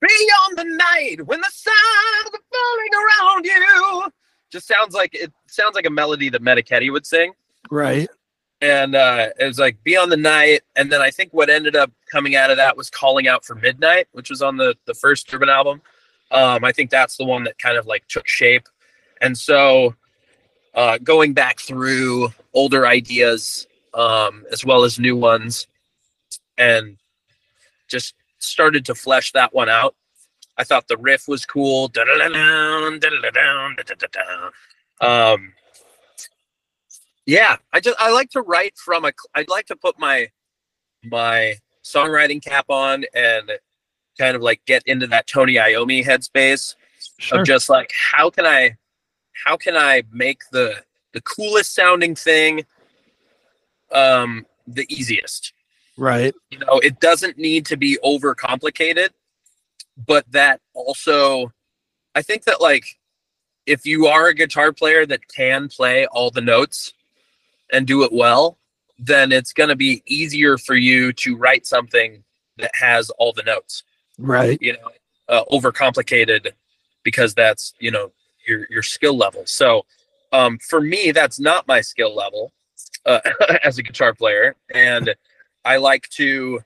beyond 0.00 0.58
the 0.58 0.64
night 0.64 1.26
when 1.26 1.40
the 1.40 1.50
sounds 1.50 2.34
are 2.34 2.40
falling 2.52 2.90
around 2.94 3.44
you, 3.44 4.12
just 4.50 4.66
sounds 4.66 4.94
like 4.94 5.14
it 5.14 5.32
sounds 5.46 5.74
like 5.74 5.86
a 5.86 5.90
melody 5.90 6.28
that 6.30 6.42
Meniketti 6.42 6.90
would 6.92 7.06
sing 7.06 7.32
Right. 7.70 8.08
and 8.62 8.94
uh, 8.94 9.28
it 9.38 9.44
was 9.46 9.58
like 9.58 9.82
Beyond 9.84 10.10
the 10.12 10.16
Night, 10.16 10.62
and 10.76 10.90
then 10.90 11.00
I 11.00 11.10
think 11.10 11.32
what 11.32 11.48
ended 11.50 11.76
up 11.76 11.90
coming 12.10 12.34
out 12.36 12.50
of 12.50 12.56
that 12.56 12.76
was 12.76 12.90
Calling 12.90 13.28
Out 13.28 13.44
for 13.44 13.54
Midnight, 13.54 14.08
which 14.12 14.28
was 14.30 14.42
on 14.42 14.56
the 14.56 14.74
the 14.86 14.94
first 14.94 15.28
Durbin 15.28 15.48
album. 15.48 15.80
Um, 16.30 16.64
I 16.64 16.72
think 16.72 16.90
that's 16.90 17.16
the 17.16 17.24
one 17.24 17.44
that 17.44 17.58
kind 17.58 17.76
of 17.76 17.86
like 17.86 18.06
took 18.08 18.26
shape, 18.28 18.68
and 19.20 19.36
so 19.36 19.94
uh, 20.74 20.98
going 20.98 21.32
back 21.32 21.60
through 21.60 22.32
older 22.54 22.86
ideas 22.86 23.66
um, 23.94 24.44
as 24.52 24.64
well 24.64 24.84
as 24.84 24.98
new 24.98 25.16
ones, 25.16 25.66
and 26.58 26.96
just 27.88 28.14
started 28.38 28.84
to 28.86 28.94
flesh 28.94 29.32
that 29.32 29.52
one 29.52 29.68
out. 29.68 29.94
I 30.56 30.64
thought 30.64 30.88
the 30.88 30.96
riff 30.96 31.26
was 31.26 31.44
cool. 31.46 31.90
Um, 35.00 35.52
yeah 37.26 37.56
i 37.72 37.78
just 37.80 37.96
i 38.00 38.10
like 38.10 38.30
to 38.30 38.40
write 38.40 38.76
from 38.76 39.04
a 39.04 39.12
i'd 39.34 39.48
like 39.48 39.66
to 39.66 39.76
put 39.76 39.98
my 39.98 40.28
my 41.04 41.54
songwriting 41.84 42.42
cap 42.42 42.64
on 42.68 43.04
and 43.14 43.52
kind 44.18 44.34
of 44.34 44.42
like 44.42 44.60
get 44.66 44.82
into 44.86 45.06
that 45.06 45.26
tony 45.26 45.54
iommi 45.54 46.04
headspace 46.04 46.74
Sure. 47.18 47.40
of 47.40 47.46
just 47.46 47.68
like 47.68 47.92
how 48.12 48.30
can 48.30 48.46
i 48.46 48.76
how 49.44 49.56
can 49.56 49.76
i 49.76 50.02
make 50.12 50.42
the 50.52 50.74
the 51.12 51.20
coolest 51.22 51.74
sounding 51.74 52.14
thing 52.14 52.64
um 53.92 54.46
the 54.66 54.86
easiest 54.88 55.52
right. 55.96 56.34
you 56.50 56.58
know 56.58 56.78
it 56.78 57.00
doesn't 57.00 57.38
need 57.38 57.66
to 57.66 57.76
be 57.76 57.98
over 58.02 58.34
complicated 58.34 59.12
but 60.06 60.24
that 60.30 60.60
also 60.74 61.52
i 62.14 62.22
think 62.22 62.44
that 62.44 62.60
like 62.60 62.84
if 63.66 63.84
you 63.86 64.06
are 64.06 64.28
a 64.28 64.34
guitar 64.34 64.72
player 64.72 65.06
that 65.06 65.26
can 65.28 65.68
play 65.68 66.06
all 66.06 66.30
the 66.30 66.40
notes 66.40 66.94
and 67.72 67.86
do 67.86 68.02
it 68.04 68.12
well 68.12 68.58
then 68.98 69.32
it's 69.32 69.52
going 69.52 69.68
to 69.68 69.76
be 69.76 70.02
easier 70.06 70.58
for 70.58 70.74
you 70.74 71.12
to 71.12 71.36
write 71.36 71.66
something 71.66 72.22
that 72.58 72.70
has 72.74 73.10
all 73.10 73.32
the 73.32 73.42
notes 73.42 73.82
Right. 74.18 74.58
you 74.60 74.74
know 74.74 74.90
uh, 75.28 75.44
overcomplicated 75.50 76.52
because 77.02 77.34
that's 77.34 77.74
you 77.78 77.90
know 77.90 78.12
your 78.50 78.66
your 78.68 78.82
skill 78.82 79.16
level. 79.16 79.42
So 79.46 79.86
um 80.32 80.58
for 80.58 80.80
me 80.80 81.12
that's 81.12 81.40
not 81.40 81.66
my 81.66 81.80
skill 81.80 82.14
level 82.14 82.52
uh, 83.06 83.20
as 83.64 83.78
a 83.78 83.82
guitar 83.82 84.12
player. 84.12 84.56
And 84.74 85.14
i 85.64 85.76
like 85.76 86.08
to 86.08 86.60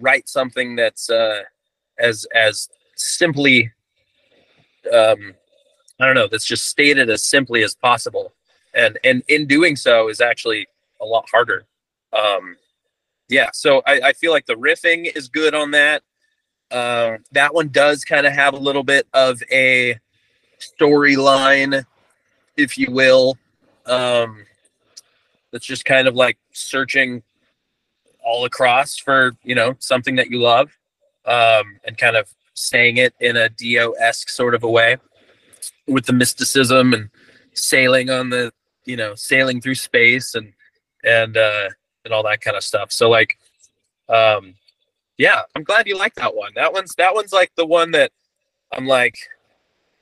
write 0.00 0.28
something 0.28 0.76
that's 0.76 1.10
uh 1.10 1.42
as 1.98 2.26
as 2.34 2.68
simply 2.96 3.72
um 4.92 5.34
i 6.00 6.06
don't 6.06 6.14
know 6.14 6.28
that's 6.28 6.46
just 6.46 6.66
stated 6.66 7.10
as 7.10 7.22
simply 7.24 7.62
as 7.62 7.74
possible. 7.74 8.32
And 8.74 8.98
and 9.04 9.22
in 9.28 9.46
doing 9.46 9.76
so 9.76 10.08
is 10.08 10.20
actually 10.20 10.66
a 11.00 11.04
lot 11.04 11.28
harder. 11.30 11.64
Um 12.12 12.56
yeah 13.28 13.50
so 13.52 13.82
i, 13.86 13.94
I 14.10 14.12
feel 14.14 14.32
like 14.32 14.46
the 14.46 14.54
riffing 14.68 15.00
is 15.14 15.28
good 15.28 15.54
on 15.54 15.70
that. 15.72 16.02
Uh, 16.70 17.16
that 17.32 17.54
one 17.54 17.68
does 17.68 18.04
kind 18.04 18.26
of 18.26 18.32
have 18.34 18.52
a 18.52 18.58
little 18.58 18.82
bit 18.82 19.06
of 19.14 19.42
a 19.50 19.98
storyline 20.60 21.84
if 22.56 22.76
you 22.76 22.90
will 22.90 23.38
um 23.86 24.44
that's 25.52 25.66
just 25.66 25.84
kind 25.84 26.08
of 26.08 26.14
like 26.14 26.36
searching 26.52 27.22
all 28.24 28.44
across 28.44 28.96
for 28.96 29.32
you 29.42 29.54
know 29.54 29.74
something 29.78 30.16
that 30.16 30.30
you 30.30 30.40
love 30.40 30.76
um 31.24 31.78
and 31.84 31.96
kind 31.96 32.16
of 32.16 32.28
saying 32.54 32.96
it 32.96 33.14
in 33.20 33.36
a 33.36 33.48
dio-esque 33.50 34.28
sort 34.28 34.54
of 34.54 34.64
a 34.64 34.70
way 34.70 34.96
with 35.86 36.06
the 36.06 36.12
mysticism 36.12 36.92
and 36.92 37.08
sailing 37.54 38.10
on 38.10 38.30
the 38.30 38.52
you 38.84 38.96
know 38.96 39.14
sailing 39.14 39.60
through 39.60 39.74
space 39.74 40.34
and 40.34 40.52
and 41.04 41.36
uh 41.36 41.68
and 42.04 42.14
all 42.14 42.22
that 42.22 42.40
kind 42.40 42.56
of 42.56 42.64
stuff. 42.64 42.90
So 42.92 43.10
like 43.10 43.38
um 44.08 44.54
yeah 45.18 45.42
i'm 45.54 45.64
glad 45.64 45.86
you 45.86 45.96
like 45.96 46.14
that 46.14 46.34
one. 46.34 46.52
That 46.54 46.72
one's 46.72 46.94
that 46.96 47.14
one's 47.14 47.32
like 47.32 47.52
the 47.56 47.66
one 47.66 47.90
that 47.92 48.12
i'm 48.72 48.86
like 48.86 49.18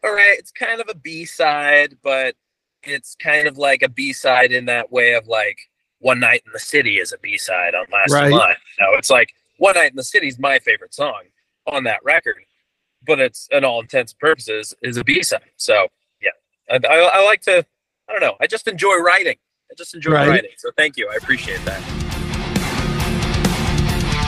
all 0.04 0.12
right 0.14 0.38
it's 0.38 0.50
kind 0.52 0.80
of 0.80 0.88
a 0.88 0.94
b-side 0.94 1.96
but 2.02 2.34
it's 2.82 3.16
kind 3.16 3.48
of 3.48 3.58
like 3.58 3.82
a 3.82 3.88
b-side 3.88 4.52
in 4.52 4.66
that 4.66 4.90
way 4.92 5.14
of 5.14 5.26
like 5.26 5.58
one 5.98 6.20
night 6.20 6.42
in 6.46 6.52
the 6.52 6.58
city 6.58 6.98
is 6.98 7.12
a 7.12 7.18
b-side 7.18 7.74
on 7.74 7.84
last 7.92 8.12
Right. 8.12 8.28
July. 8.28 8.50
you 8.78 8.84
know 8.86 8.96
it's 8.96 9.10
like 9.10 9.30
one 9.58 9.74
night 9.74 9.90
in 9.90 9.96
the 9.96 10.04
city 10.04 10.28
is 10.28 10.38
my 10.38 10.58
favorite 10.58 10.94
song 10.94 11.22
on 11.66 11.84
that 11.84 12.00
record 12.04 12.36
but 13.06 13.18
it's 13.20 13.48
in 13.50 13.64
all 13.64 13.80
intents 13.80 14.12
and 14.12 14.18
purposes 14.20 14.74
is 14.82 14.96
a 14.96 15.04
b-side 15.04 15.40
so 15.56 15.88
yeah 16.22 16.30
I, 16.70 16.76
I, 16.86 17.10
I 17.20 17.24
like 17.24 17.40
to 17.42 17.64
i 18.08 18.12
don't 18.12 18.20
know 18.20 18.36
i 18.40 18.46
just 18.46 18.68
enjoy 18.68 18.96
writing 18.98 19.36
i 19.70 19.74
just 19.76 19.94
enjoy 19.94 20.12
Right. 20.12 20.28
writing 20.28 20.50
so 20.58 20.70
thank 20.76 20.96
you 20.96 21.08
i 21.12 21.16
appreciate 21.16 21.64
that 21.64 21.82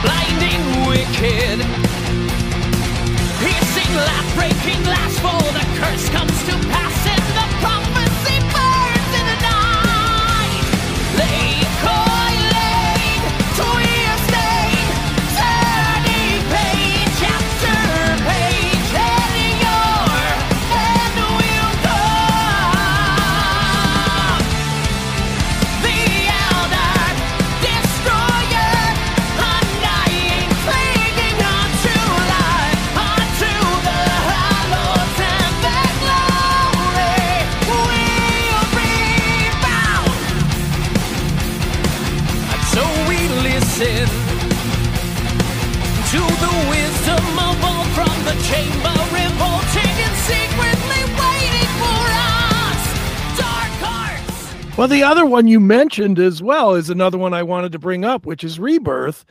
blinding 0.01 0.87
wicked. 0.89 1.88
Laugh, 3.95 4.35
breaking 4.35 4.83
glass 4.83 5.17
for 5.19 5.41
the 5.51 5.65
curse 5.79 6.09
comes 6.09 6.43
to 6.43 6.53
pass 6.69 7.07
and 7.07 7.23
the 7.35 7.48
Well, 54.79 54.87
the 54.87 55.03
other 55.03 55.25
one 55.25 55.45
you 55.45 55.59
mentioned 55.59 56.19
as 56.19 56.41
well 56.41 56.73
is 56.73 56.89
another 56.89 57.17
one 57.17 57.33
I 57.33 57.43
wanted 57.43 57.73
to 57.73 57.79
bring 57.79 58.05
up, 58.05 58.25
which 58.25 58.45
is 58.45 58.61
Rebirth. 58.61 59.25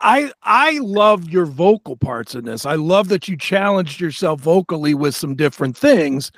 I 0.00 0.32
I 0.42 0.78
love 0.78 1.28
your 1.28 1.44
vocal 1.44 1.98
parts 1.98 2.34
in 2.34 2.46
this. 2.46 2.64
I 2.64 2.76
love 2.76 3.08
that 3.08 3.28
you 3.28 3.36
challenged 3.36 4.00
yourself 4.00 4.40
vocally 4.40 4.94
with 4.94 5.14
some 5.14 5.34
different 5.36 5.76
things. 5.76 6.32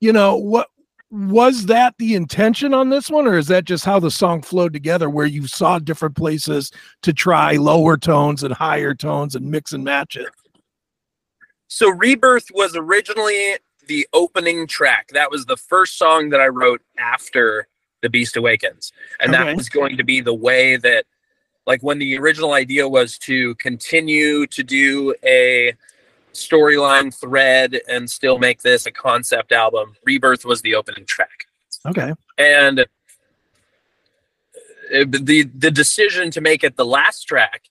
You 0.00 0.10
know, 0.10 0.38
what 0.38 0.68
was 1.10 1.66
that 1.66 1.94
the 1.98 2.14
intention 2.14 2.72
on 2.72 2.88
this 2.88 3.10
one 3.10 3.26
or 3.26 3.36
is 3.36 3.48
that 3.48 3.66
just 3.66 3.84
how 3.84 4.00
the 4.00 4.10
song 4.10 4.40
flowed 4.40 4.72
together 4.72 5.10
where 5.10 5.26
you 5.26 5.46
saw 5.46 5.78
different 5.78 6.16
places 6.16 6.72
to 7.02 7.12
try 7.12 7.56
lower 7.56 7.98
tones 7.98 8.42
and 8.42 8.54
higher 8.54 8.94
tones 8.94 9.34
and 9.34 9.50
mix 9.50 9.74
and 9.74 9.84
match 9.84 10.16
it? 10.16 10.30
So 11.68 11.90
Rebirth 11.90 12.46
was 12.54 12.74
originally 12.74 13.58
the 13.86 14.08
opening 14.14 14.66
track. 14.66 15.08
That 15.08 15.30
was 15.30 15.44
the 15.44 15.58
first 15.58 15.98
song 15.98 16.30
that 16.30 16.40
I 16.40 16.48
wrote 16.48 16.80
after 16.96 17.68
The 18.02 18.10
Beast 18.10 18.36
Awakens. 18.36 18.92
And 19.20 19.34
Okay. 19.34 19.44
that 19.44 19.56
was 19.56 19.68
going 19.68 19.96
to 19.96 20.04
be 20.04 20.20
the 20.20 20.34
way 20.34 20.76
that 20.76 21.06
like 21.66 21.82
when 21.82 21.98
the 21.98 22.18
original 22.18 22.52
idea 22.52 22.88
was 22.88 23.16
to 23.18 23.54
continue 23.54 24.46
to 24.48 24.62
do 24.62 25.14
a 25.24 25.74
storyline 26.34 27.14
thread 27.14 27.80
and 27.88 28.10
still 28.10 28.38
make 28.38 28.62
this 28.62 28.86
a 28.86 28.90
concept 28.90 29.52
album, 29.52 29.94
Rebirth 30.04 30.44
was 30.44 30.62
the 30.62 30.74
opening 30.74 31.06
track. 31.06 31.46
Okay. 31.86 32.12
And 32.36 32.80
uh, 32.80 32.84
the 35.08 35.48
the 35.54 35.70
decision 35.70 36.30
to 36.32 36.40
make 36.40 36.64
it 36.64 36.76
the 36.76 36.84
last 36.84 37.24
track 37.24 37.68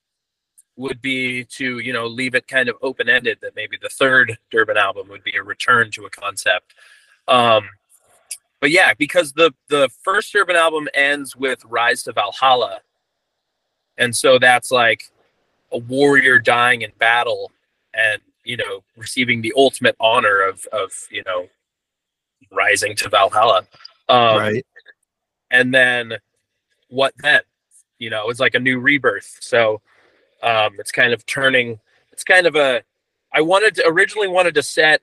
would 0.77 1.01
be 1.01 1.43
to 1.45 1.79
you 1.79 1.91
know 1.93 2.07
leave 2.07 2.33
it 2.33 2.47
kind 2.47 2.69
of 2.69 2.75
open 2.81 3.09
ended 3.09 3.39
that 3.41 3.55
maybe 3.55 3.77
the 3.81 3.89
third 3.89 4.37
Durbin 4.49 4.77
album 4.77 5.09
would 5.09 5.23
be 5.23 5.35
a 5.35 5.43
return 5.43 5.91
to 5.91 6.05
a 6.05 6.09
concept. 6.09 6.73
Um, 7.27 7.69
but 8.61 8.69
yeah, 8.71 8.93
because 8.93 9.33
the 9.33 9.51
the 9.67 9.89
first 10.03 10.31
Durbin 10.31 10.55
album 10.55 10.87
ends 10.93 11.35
with 11.35 11.65
Rise 11.65 12.03
to 12.03 12.13
Valhalla, 12.13 12.81
and 13.97 14.15
so 14.15 14.39
that's 14.39 14.71
like 14.71 15.11
a 15.73 15.79
warrior 15.79 16.39
dying 16.39 16.83
in 16.83 16.91
battle 16.99 17.51
and 17.93 18.21
you 18.45 18.57
know 18.57 18.83
receiving 18.95 19.41
the 19.41 19.53
ultimate 19.57 19.95
honor 19.99 20.41
of 20.41 20.65
of 20.71 20.91
you 21.09 21.23
know 21.25 21.47
rising 22.51 22.95
to 22.97 23.09
Valhalla. 23.09 23.63
Um, 24.09 24.37
right. 24.37 24.65
and 25.49 25.73
then 25.73 26.17
what 26.89 27.13
then 27.19 27.41
you 27.97 28.09
know 28.09 28.29
it's 28.29 28.39
like 28.39 28.55
a 28.55 28.59
new 28.59 28.79
rebirth 28.79 29.37
so 29.39 29.81
um 30.43 30.73
it's 30.79 30.91
kind 30.91 31.13
of 31.13 31.25
turning 31.25 31.79
it's 32.11 32.23
kind 32.23 32.45
of 32.45 32.55
a 32.55 32.83
i 33.31 33.39
wanted 33.39 33.75
to 33.75 33.87
originally 33.87 34.27
wanted 34.27 34.53
to 34.55 34.61
set 34.61 35.01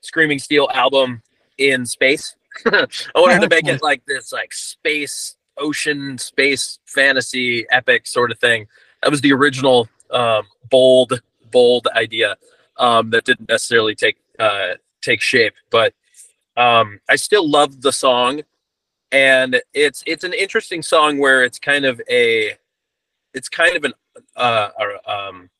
screaming 0.00 0.40
steel 0.40 0.68
album 0.74 1.22
in 1.58 1.86
space 1.86 2.35
i 2.66 3.20
wanted 3.20 3.40
to 3.40 3.48
make 3.48 3.66
it 3.66 3.82
like 3.82 4.04
this 4.06 4.32
like 4.32 4.52
space 4.52 5.36
ocean 5.58 6.18
space 6.18 6.78
fantasy 6.86 7.66
epic 7.70 8.06
sort 8.06 8.30
of 8.30 8.38
thing. 8.38 8.66
That 9.02 9.10
was 9.10 9.20
the 9.20 9.32
original 9.32 9.88
um 10.10 10.44
bold 10.70 11.20
bold 11.50 11.88
idea 11.94 12.36
um 12.76 13.10
that 13.10 13.24
didn't 13.24 13.48
necessarily 13.48 13.94
take 13.94 14.16
uh 14.38 14.74
take 15.02 15.20
shape 15.20 15.54
but 15.70 15.94
um 16.56 17.00
i 17.08 17.16
still 17.16 17.48
love 17.48 17.82
the 17.82 17.92
song 17.92 18.42
and 19.10 19.60
it's 19.74 20.02
it's 20.06 20.22
an 20.24 20.32
interesting 20.32 20.82
song 20.82 21.18
where 21.18 21.42
it's 21.42 21.58
kind 21.58 21.84
of 21.84 22.00
a 22.08 22.56
it's 23.34 23.48
kind 23.48 23.76
of 23.76 23.84
an 23.84 23.92
uh 24.36 24.68
um 25.06 25.50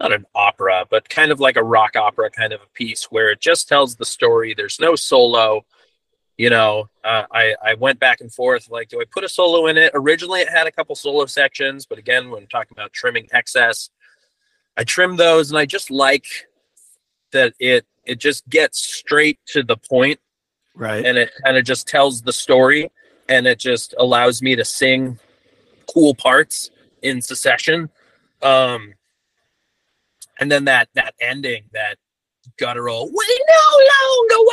not 0.00 0.12
an 0.12 0.26
opera 0.34 0.84
but 0.90 1.08
kind 1.08 1.30
of 1.30 1.40
like 1.40 1.56
a 1.56 1.62
rock 1.62 1.96
opera 1.96 2.28
kind 2.30 2.52
of 2.52 2.60
a 2.60 2.66
piece 2.74 3.04
where 3.10 3.30
it 3.30 3.40
just 3.40 3.68
tells 3.68 3.96
the 3.96 4.04
story. 4.04 4.54
There's 4.54 4.78
no 4.80 4.94
solo 4.96 5.64
you 6.36 6.50
know 6.50 6.88
uh, 7.04 7.22
i 7.30 7.54
i 7.64 7.74
went 7.74 8.00
back 8.00 8.20
and 8.20 8.32
forth 8.34 8.68
like 8.68 8.88
do 8.88 9.00
i 9.00 9.04
put 9.08 9.22
a 9.22 9.28
solo 9.28 9.68
in 9.68 9.76
it? 9.78 9.92
Originally 9.94 10.40
it 10.40 10.48
had 10.48 10.66
a 10.66 10.72
couple 10.72 10.96
solo 10.96 11.26
sections 11.26 11.86
but 11.86 11.96
again 11.96 12.28
when 12.30 12.42
I'm 12.42 12.48
talking 12.48 12.72
about 12.76 12.92
trimming 12.92 13.28
excess 13.32 13.90
i 14.76 14.82
trim 14.82 15.14
those 15.16 15.50
and 15.52 15.58
i 15.58 15.64
just 15.64 15.92
like 15.92 16.26
that 17.30 17.54
it 17.60 17.86
it 18.04 18.18
just 18.18 18.48
gets 18.48 18.80
straight 18.80 19.38
to 19.46 19.62
the 19.62 19.76
point 19.76 20.18
Right. 20.74 21.06
and 21.06 21.16
it 21.16 21.30
kind 21.44 21.56
of 21.56 21.64
just 21.64 21.86
tells 21.86 22.20
the 22.22 22.32
story 22.32 22.90
and 23.28 23.46
it 23.46 23.60
just 23.60 23.94
allows 23.96 24.42
me 24.42 24.56
to 24.56 24.64
sing 24.64 25.20
cool 25.86 26.16
parts 26.16 26.70
in 27.02 27.22
succession. 27.22 27.90
Um 28.42 28.94
and 30.40 30.50
then 30.50 30.64
that 30.64 30.88
that 30.94 31.14
ending 31.20 31.64
that 31.72 31.96
guttural 32.58 33.06
we 33.08 33.40
no 33.48 34.36
longer 34.36 34.50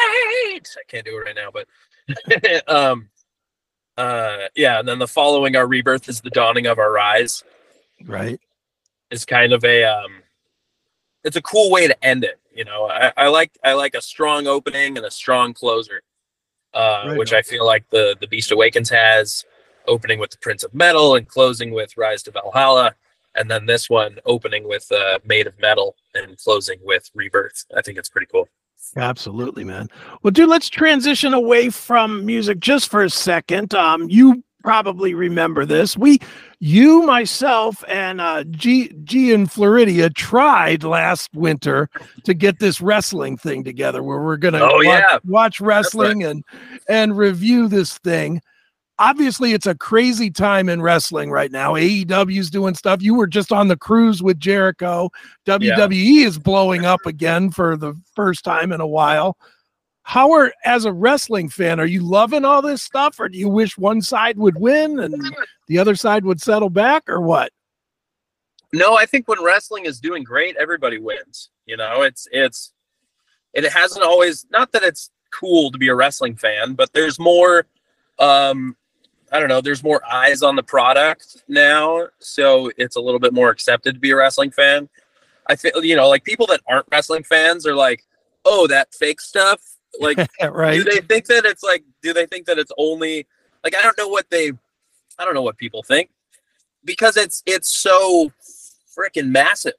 wait 0.53 0.67
i 0.77 0.83
can't 0.87 1.05
do 1.05 1.17
it 1.17 1.25
right 1.25 1.35
now 1.35 1.49
but 1.51 1.67
um 2.73 3.09
uh 3.97 4.47
yeah 4.55 4.79
and 4.79 4.87
then 4.87 4.99
the 4.99 5.07
following 5.07 5.55
our 5.55 5.67
rebirth 5.67 6.07
is 6.07 6.21
the 6.21 6.29
dawning 6.29 6.67
of 6.67 6.79
our 6.79 6.91
rise 6.91 7.43
Right. 8.05 8.39
is 9.11 9.25
kind 9.25 9.53
of 9.53 9.63
a 9.63 9.83
um 9.83 10.23
it's 11.23 11.35
a 11.35 11.41
cool 11.41 11.69
way 11.69 11.87
to 11.87 12.03
end 12.05 12.23
it 12.23 12.39
you 12.55 12.63
know 12.65 12.87
i, 12.89 13.11
I 13.17 13.27
like 13.27 13.51
i 13.63 13.73
like 13.73 13.93
a 13.93 14.01
strong 14.01 14.47
opening 14.47 14.97
and 14.97 15.05
a 15.05 15.11
strong 15.11 15.53
closer 15.53 16.01
uh 16.73 17.03
Right 17.07 17.17
which 17.17 17.33
on. 17.33 17.39
i 17.39 17.41
feel 17.41 17.65
like 17.65 17.89
the 17.89 18.15
the 18.21 18.27
beast 18.27 18.51
awakens 18.51 18.89
has 18.89 19.43
opening 19.87 20.19
with 20.19 20.31
the 20.31 20.37
prince 20.37 20.63
of 20.63 20.73
metal 20.73 21.15
and 21.15 21.27
closing 21.27 21.71
with 21.71 21.97
rise 21.97 22.23
to 22.23 22.31
valhalla 22.31 22.95
and 23.35 23.49
then 23.49 23.65
this 23.65 23.89
one 23.89 24.17
opening 24.25 24.67
with 24.67 24.91
uh, 24.91 25.19
Made 25.25 25.47
of 25.47 25.57
Metal 25.59 25.95
and 26.15 26.37
closing 26.37 26.79
with 26.83 27.09
Rebirth. 27.15 27.65
I 27.75 27.81
think 27.81 27.97
it's 27.97 28.09
pretty 28.09 28.27
cool. 28.31 28.47
Absolutely, 28.97 29.63
man. 29.63 29.87
Well, 30.23 30.31
dude, 30.31 30.49
let's 30.49 30.69
transition 30.69 31.33
away 31.33 31.69
from 31.69 32.25
music 32.25 32.59
just 32.59 32.89
for 32.89 33.03
a 33.03 33.09
second. 33.09 33.73
Um, 33.73 34.09
you 34.09 34.43
probably 34.63 35.13
remember 35.13 35.65
this. 35.65 35.97
We, 35.97 36.19
you, 36.59 37.03
myself, 37.03 37.83
and 37.87 38.19
uh, 38.19 38.43
G, 38.45 38.93
G 39.03 39.33
and 39.33 39.47
Floridia 39.49 40.13
tried 40.13 40.83
last 40.83 41.29
winter 41.33 41.89
to 42.25 42.33
get 42.33 42.59
this 42.59 42.81
wrestling 42.81 43.37
thing 43.37 43.63
together, 43.63 44.03
where 44.03 44.21
we're 44.21 44.37
gonna 44.37 44.59
Oh, 44.61 44.75
watch, 44.75 44.83
yeah. 44.85 45.17
watch 45.25 45.61
wrestling 45.61 46.23
and 46.23 46.43
and 46.89 47.17
review 47.17 47.67
this 47.67 47.97
thing. 47.99 48.41
Obviously, 49.01 49.53
it's 49.53 49.65
a 49.65 49.73
crazy 49.73 50.29
time 50.29 50.69
in 50.69 50.79
wrestling 50.79 51.31
right 51.31 51.51
now. 51.51 51.73
AEW's 51.73 52.51
doing 52.51 52.75
stuff. 52.75 53.01
You 53.01 53.15
were 53.15 53.25
just 53.25 53.51
on 53.51 53.67
the 53.67 53.75
cruise 53.75 54.21
with 54.21 54.39
Jericho. 54.39 55.09
WWE 55.47 56.23
is 56.23 56.37
blowing 56.37 56.85
up 56.85 57.07
again 57.07 57.49
for 57.49 57.75
the 57.75 57.99
first 58.15 58.43
time 58.45 58.71
in 58.71 58.79
a 58.79 58.85
while. 58.85 59.37
How 60.03 60.31
are, 60.33 60.53
as 60.65 60.85
a 60.85 60.93
wrestling 60.93 61.49
fan, 61.49 61.79
are 61.79 61.85
you 61.87 62.01
loving 62.01 62.45
all 62.45 62.61
this 62.61 62.83
stuff, 62.83 63.19
or 63.19 63.27
do 63.27 63.39
you 63.39 63.49
wish 63.49 63.75
one 63.75 64.03
side 64.03 64.37
would 64.37 64.59
win 64.59 64.99
and 64.99 65.35
the 65.67 65.79
other 65.79 65.95
side 65.95 66.23
would 66.23 66.39
settle 66.39 66.69
back, 66.69 67.09
or 67.09 67.21
what? 67.21 67.51
No, 68.71 68.95
I 68.95 69.07
think 69.07 69.27
when 69.27 69.43
wrestling 69.43 69.85
is 69.85 69.99
doing 69.99 70.23
great, 70.23 70.57
everybody 70.57 70.99
wins. 70.99 71.49
You 71.65 71.77
know, 71.77 72.03
it's 72.03 72.27
it's 72.31 72.71
it 73.53 73.67
hasn't 73.71 74.05
always 74.05 74.45
not 74.51 74.71
that 74.73 74.83
it's 74.83 75.09
cool 75.31 75.71
to 75.71 75.79
be 75.79 75.87
a 75.87 75.95
wrestling 75.95 76.35
fan, 76.35 76.73
but 76.73 76.93
there's 76.93 77.17
more 77.17 77.65
um 78.19 78.75
I 79.31 79.39
don't 79.39 79.49
know, 79.49 79.61
there's 79.61 79.83
more 79.83 80.01
eyes 80.11 80.43
on 80.43 80.55
the 80.55 80.63
product 80.63 81.43
now, 81.47 82.07
so 82.19 82.71
it's 82.77 82.97
a 82.97 83.01
little 83.01 83.19
bit 83.19 83.33
more 83.33 83.49
accepted 83.49 83.93
to 83.93 83.99
be 83.99 84.11
a 84.11 84.15
wrestling 84.15 84.51
fan. 84.51 84.89
I 85.47 85.55
feel 85.55 85.83
you 85.83 85.95
know, 85.95 86.09
like 86.09 86.23
people 86.23 86.47
that 86.47 86.61
aren't 86.67 86.85
wrestling 86.91 87.23
fans 87.23 87.65
are 87.65 87.75
like, 87.75 88.03
"Oh, 88.45 88.67
that 88.67 88.93
fake 88.93 89.21
stuff." 89.21 89.61
Like 89.99 90.17
right? 90.41 90.77
do 90.77 90.85
they 90.85 91.01
think 91.01 91.25
that 91.25 91.43
it's 91.43 91.63
like 91.63 91.83
do 92.01 92.13
they 92.13 92.25
think 92.25 92.45
that 92.45 92.57
it's 92.57 92.71
only 92.77 93.27
like 93.61 93.75
i 93.75 93.81
don't 93.81 93.97
know 93.97 94.07
what 94.07 94.29
they 94.29 94.53
i 95.19 95.25
don't 95.25 95.33
know 95.33 95.41
what 95.41 95.57
people 95.57 95.83
think 95.83 96.09
because 96.85 97.17
it's 97.17 97.43
it's 97.45 97.69
so 97.69 98.31
freaking 98.97 99.27
massive 99.31 99.73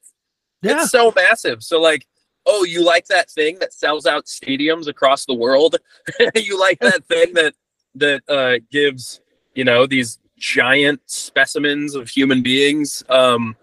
Yeah, 0.60 0.82
it's 0.82 0.90
so 0.90 1.14
massive 1.16 1.62
so 1.62 1.80
like 1.80 2.06
oh 2.44 2.62
you 2.64 2.84
like 2.84 3.06
that 3.06 3.30
thing 3.30 3.58
that 3.60 3.72
sells 3.72 4.04
out 4.04 4.26
stadiums 4.26 4.86
across 4.86 5.24
the 5.24 5.32
world 5.32 5.76
you 6.34 6.60
like 6.60 6.80
that 6.80 7.06
thing 7.06 7.32
that 7.32 7.54
that 7.94 8.22
uh 8.28 8.62
gives 8.70 9.21
you 9.54 9.64
know 9.64 9.86
these 9.86 10.18
giant 10.38 11.00
specimens 11.06 11.94
of 11.94 12.08
human 12.08 12.42
beings 12.42 13.02
um 13.08 13.56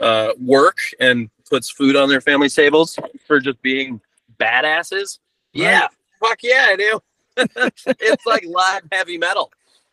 uh 0.00 0.30
work 0.40 0.78
and 1.00 1.28
puts 1.50 1.70
food 1.70 1.96
on 1.96 2.08
their 2.08 2.20
families 2.20 2.54
tables 2.54 2.98
for 3.26 3.40
just 3.40 3.60
being 3.60 4.00
badasses. 4.38 5.18
Yeah. 5.52 5.88
Fuck 6.20 6.42
yeah 6.42 6.66
i 6.68 6.76
do. 6.76 7.00
It's 7.86 8.26
like 8.26 8.44
live 8.46 8.82
heavy 8.92 9.18
metal 9.18 9.50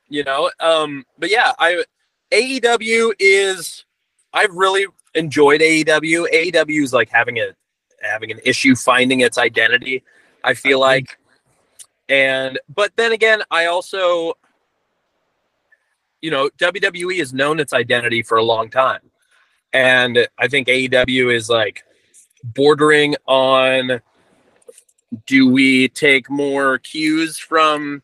you 0.10 0.24
know? 0.24 0.52
Um 0.60 1.06
but 1.18 1.30
yeah 1.30 1.54
i 1.60 1.84
aew 2.32 3.14
is 3.20 3.86
i've 4.34 4.54
really 4.54 4.86
enjoyed 5.16 5.62
aew 5.62 5.86
aew 5.86 6.84
is 6.84 6.94
like 6.94 7.10
having 7.10 7.38
a 7.38 7.48
having 8.02 8.32
an 8.32 8.40
issue 8.44 8.76
finding 8.76 9.22
its 9.22 9.38
identity 9.38 10.04
i 10.44 10.54
feel 10.54 10.80
like. 10.80 11.18
And 12.10 12.60
but 12.74 12.92
then 12.96 13.12
again 13.12 13.42
i 13.52 13.68
also 13.68 14.34
you 16.22 16.32
know 16.32 16.50
wwe 16.58 17.18
has 17.20 17.34
known 17.34 17.60
its 17.60 17.74
identity 17.74 18.22
for 18.22 18.38
a 18.38 18.44
long 18.44 18.70
time. 18.70 19.02
And 19.74 20.28
i 20.38 20.48
think 20.48 20.68
aew 20.68 21.34
is 21.34 21.50
like 21.50 21.84
bordering 22.44 23.16
on 23.28 24.02
do 25.26 25.50
we 25.50 25.90
take 25.90 26.30
more 26.30 26.78
cues 26.80 27.38
from 27.38 28.04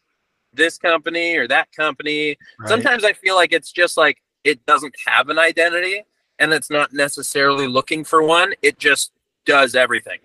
this 0.54 0.78
company 0.78 1.38
or 1.38 1.48
that 1.48 1.72
company? 1.72 2.38
Right. 2.60 2.70
sometimes 2.70 3.04
i 3.04 3.14
feel 3.14 3.36
like 3.36 3.54
it's 3.54 3.72
just 3.72 3.98
like 3.98 4.22
it 4.44 4.66
doesn't 4.66 4.96
have 5.06 5.30
an 5.30 5.40
identity 5.40 6.04
and 6.40 6.54
it's 6.54 6.70
not 6.70 6.94
necessarily 6.94 7.68
looking 7.68 8.04
for 8.04 8.24
one. 8.24 8.54
It 8.62 8.78
just 8.78 9.12
does 9.46 9.76
everything. 9.76 10.20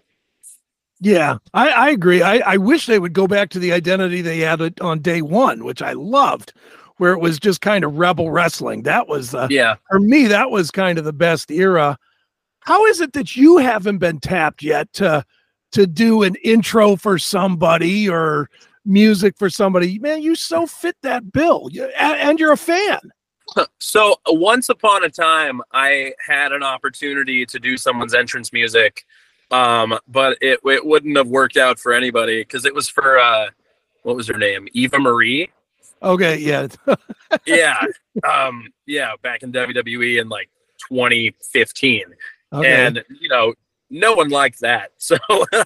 Yeah, 1.00 1.38
I, 1.54 1.70
I 1.70 1.90
agree. 1.90 2.22
I, 2.22 2.38
I 2.38 2.56
wish 2.58 2.86
they 2.86 2.98
would 2.98 3.14
go 3.14 3.26
back 3.26 3.48
to 3.50 3.58
the 3.58 3.72
identity 3.72 4.20
they 4.20 4.40
had 4.40 4.80
on 4.80 5.00
day 5.00 5.22
one, 5.22 5.64
which 5.64 5.80
I 5.80 5.92
loved, 5.94 6.52
where 7.00 7.14
it 7.14 7.18
was 7.18 7.38
just 7.38 7.62
kind 7.62 7.82
of 7.82 7.96
rebel 7.96 8.30
wrestling. 8.30 8.82
That 8.82 9.08
was 9.08 9.34
uh, 9.34 9.48
yeah 9.50 9.76
for 9.88 9.98
me, 9.98 10.26
that 10.26 10.50
was 10.50 10.70
kind 10.70 10.98
of 10.98 11.04
the 11.06 11.14
best 11.14 11.50
era. 11.50 11.98
How 12.60 12.84
is 12.84 13.00
it 13.00 13.14
that 13.14 13.36
you 13.36 13.56
haven't 13.56 13.98
been 13.98 14.20
tapped 14.20 14.62
yet 14.62 14.92
to 14.94 15.24
to 15.72 15.86
do 15.86 16.22
an 16.22 16.34
intro 16.44 16.96
for 16.96 17.18
somebody 17.18 18.06
or 18.06 18.50
music 18.84 19.38
for 19.38 19.48
somebody? 19.48 19.98
Man, 19.98 20.20
you 20.20 20.34
so 20.34 20.66
fit 20.66 20.94
that 21.00 21.32
bill, 21.32 21.70
and, 21.74 22.20
and 22.20 22.38
you're 22.38 22.52
a 22.52 22.58
fan. 22.58 23.00
so 23.78 24.16
once 24.28 24.68
upon 24.68 25.02
a 25.02 25.10
time 25.10 25.60
i 25.72 26.12
had 26.24 26.52
an 26.52 26.62
opportunity 26.62 27.44
to 27.44 27.58
do 27.58 27.76
someone's 27.76 28.14
entrance 28.14 28.52
music 28.52 29.04
um 29.50 29.98
but 30.06 30.38
it, 30.40 30.60
it 30.64 30.86
wouldn't 30.86 31.16
have 31.16 31.26
worked 31.26 31.56
out 31.56 31.76
for 31.76 31.92
anybody 31.92 32.42
because 32.42 32.64
it 32.64 32.72
was 32.72 32.88
for 32.88 33.18
uh 33.18 33.48
what 34.04 34.14
was 34.14 34.28
her 34.28 34.38
name 34.38 34.68
eva 34.72 35.00
marie 35.00 35.50
Okay, 36.02 36.38
yeah, 36.38 36.66
yeah 37.46 37.80
um 38.28 38.68
yeah 38.86 39.12
back 39.22 39.42
in 39.42 39.52
wwe 39.52 40.20
in 40.20 40.28
like 40.28 40.48
2015 40.88 42.04
okay. 42.52 42.86
and 42.86 43.04
you 43.20 43.28
know 43.28 43.54
no 43.90 44.14
one 44.14 44.30
liked 44.30 44.60
that. 44.60 44.92
So 44.98 45.16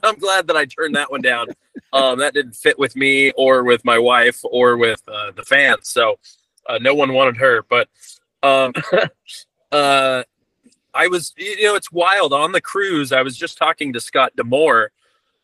i'm 0.02 0.16
glad 0.16 0.46
that 0.48 0.56
i 0.56 0.64
turned 0.64 0.94
that 0.96 1.10
one 1.10 1.22
down. 1.22 1.46
Um 1.92 2.18
that 2.18 2.34
didn't 2.34 2.56
fit 2.56 2.78
with 2.78 2.96
me 2.96 3.30
or 3.32 3.64
with 3.64 3.84
my 3.84 3.98
wife 3.98 4.40
or 4.44 4.76
with 4.76 5.02
uh, 5.08 5.30
the 5.36 5.42
fans. 5.44 5.88
So 5.88 6.18
uh, 6.68 6.78
no 6.80 6.94
one 6.94 7.12
wanted 7.12 7.36
her. 7.38 7.62
But 7.68 7.88
um 8.42 8.72
uh 9.72 10.22
i 10.94 11.06
was 11.08 11.32
you 11.36 11.64
know 11.64 11.74
it's 11.76 11.92
wild. 11.92 12.32
On 12.32 12.52
the 12.52 12.60
cruise 12.60 13.12
i 13.12 13.22
was 13.22 13.36
just 13.36 13.56
talking 13.56 13.92
to 13.92 14.00
scott 14.00 14.34
D'Amore 14.36 14.90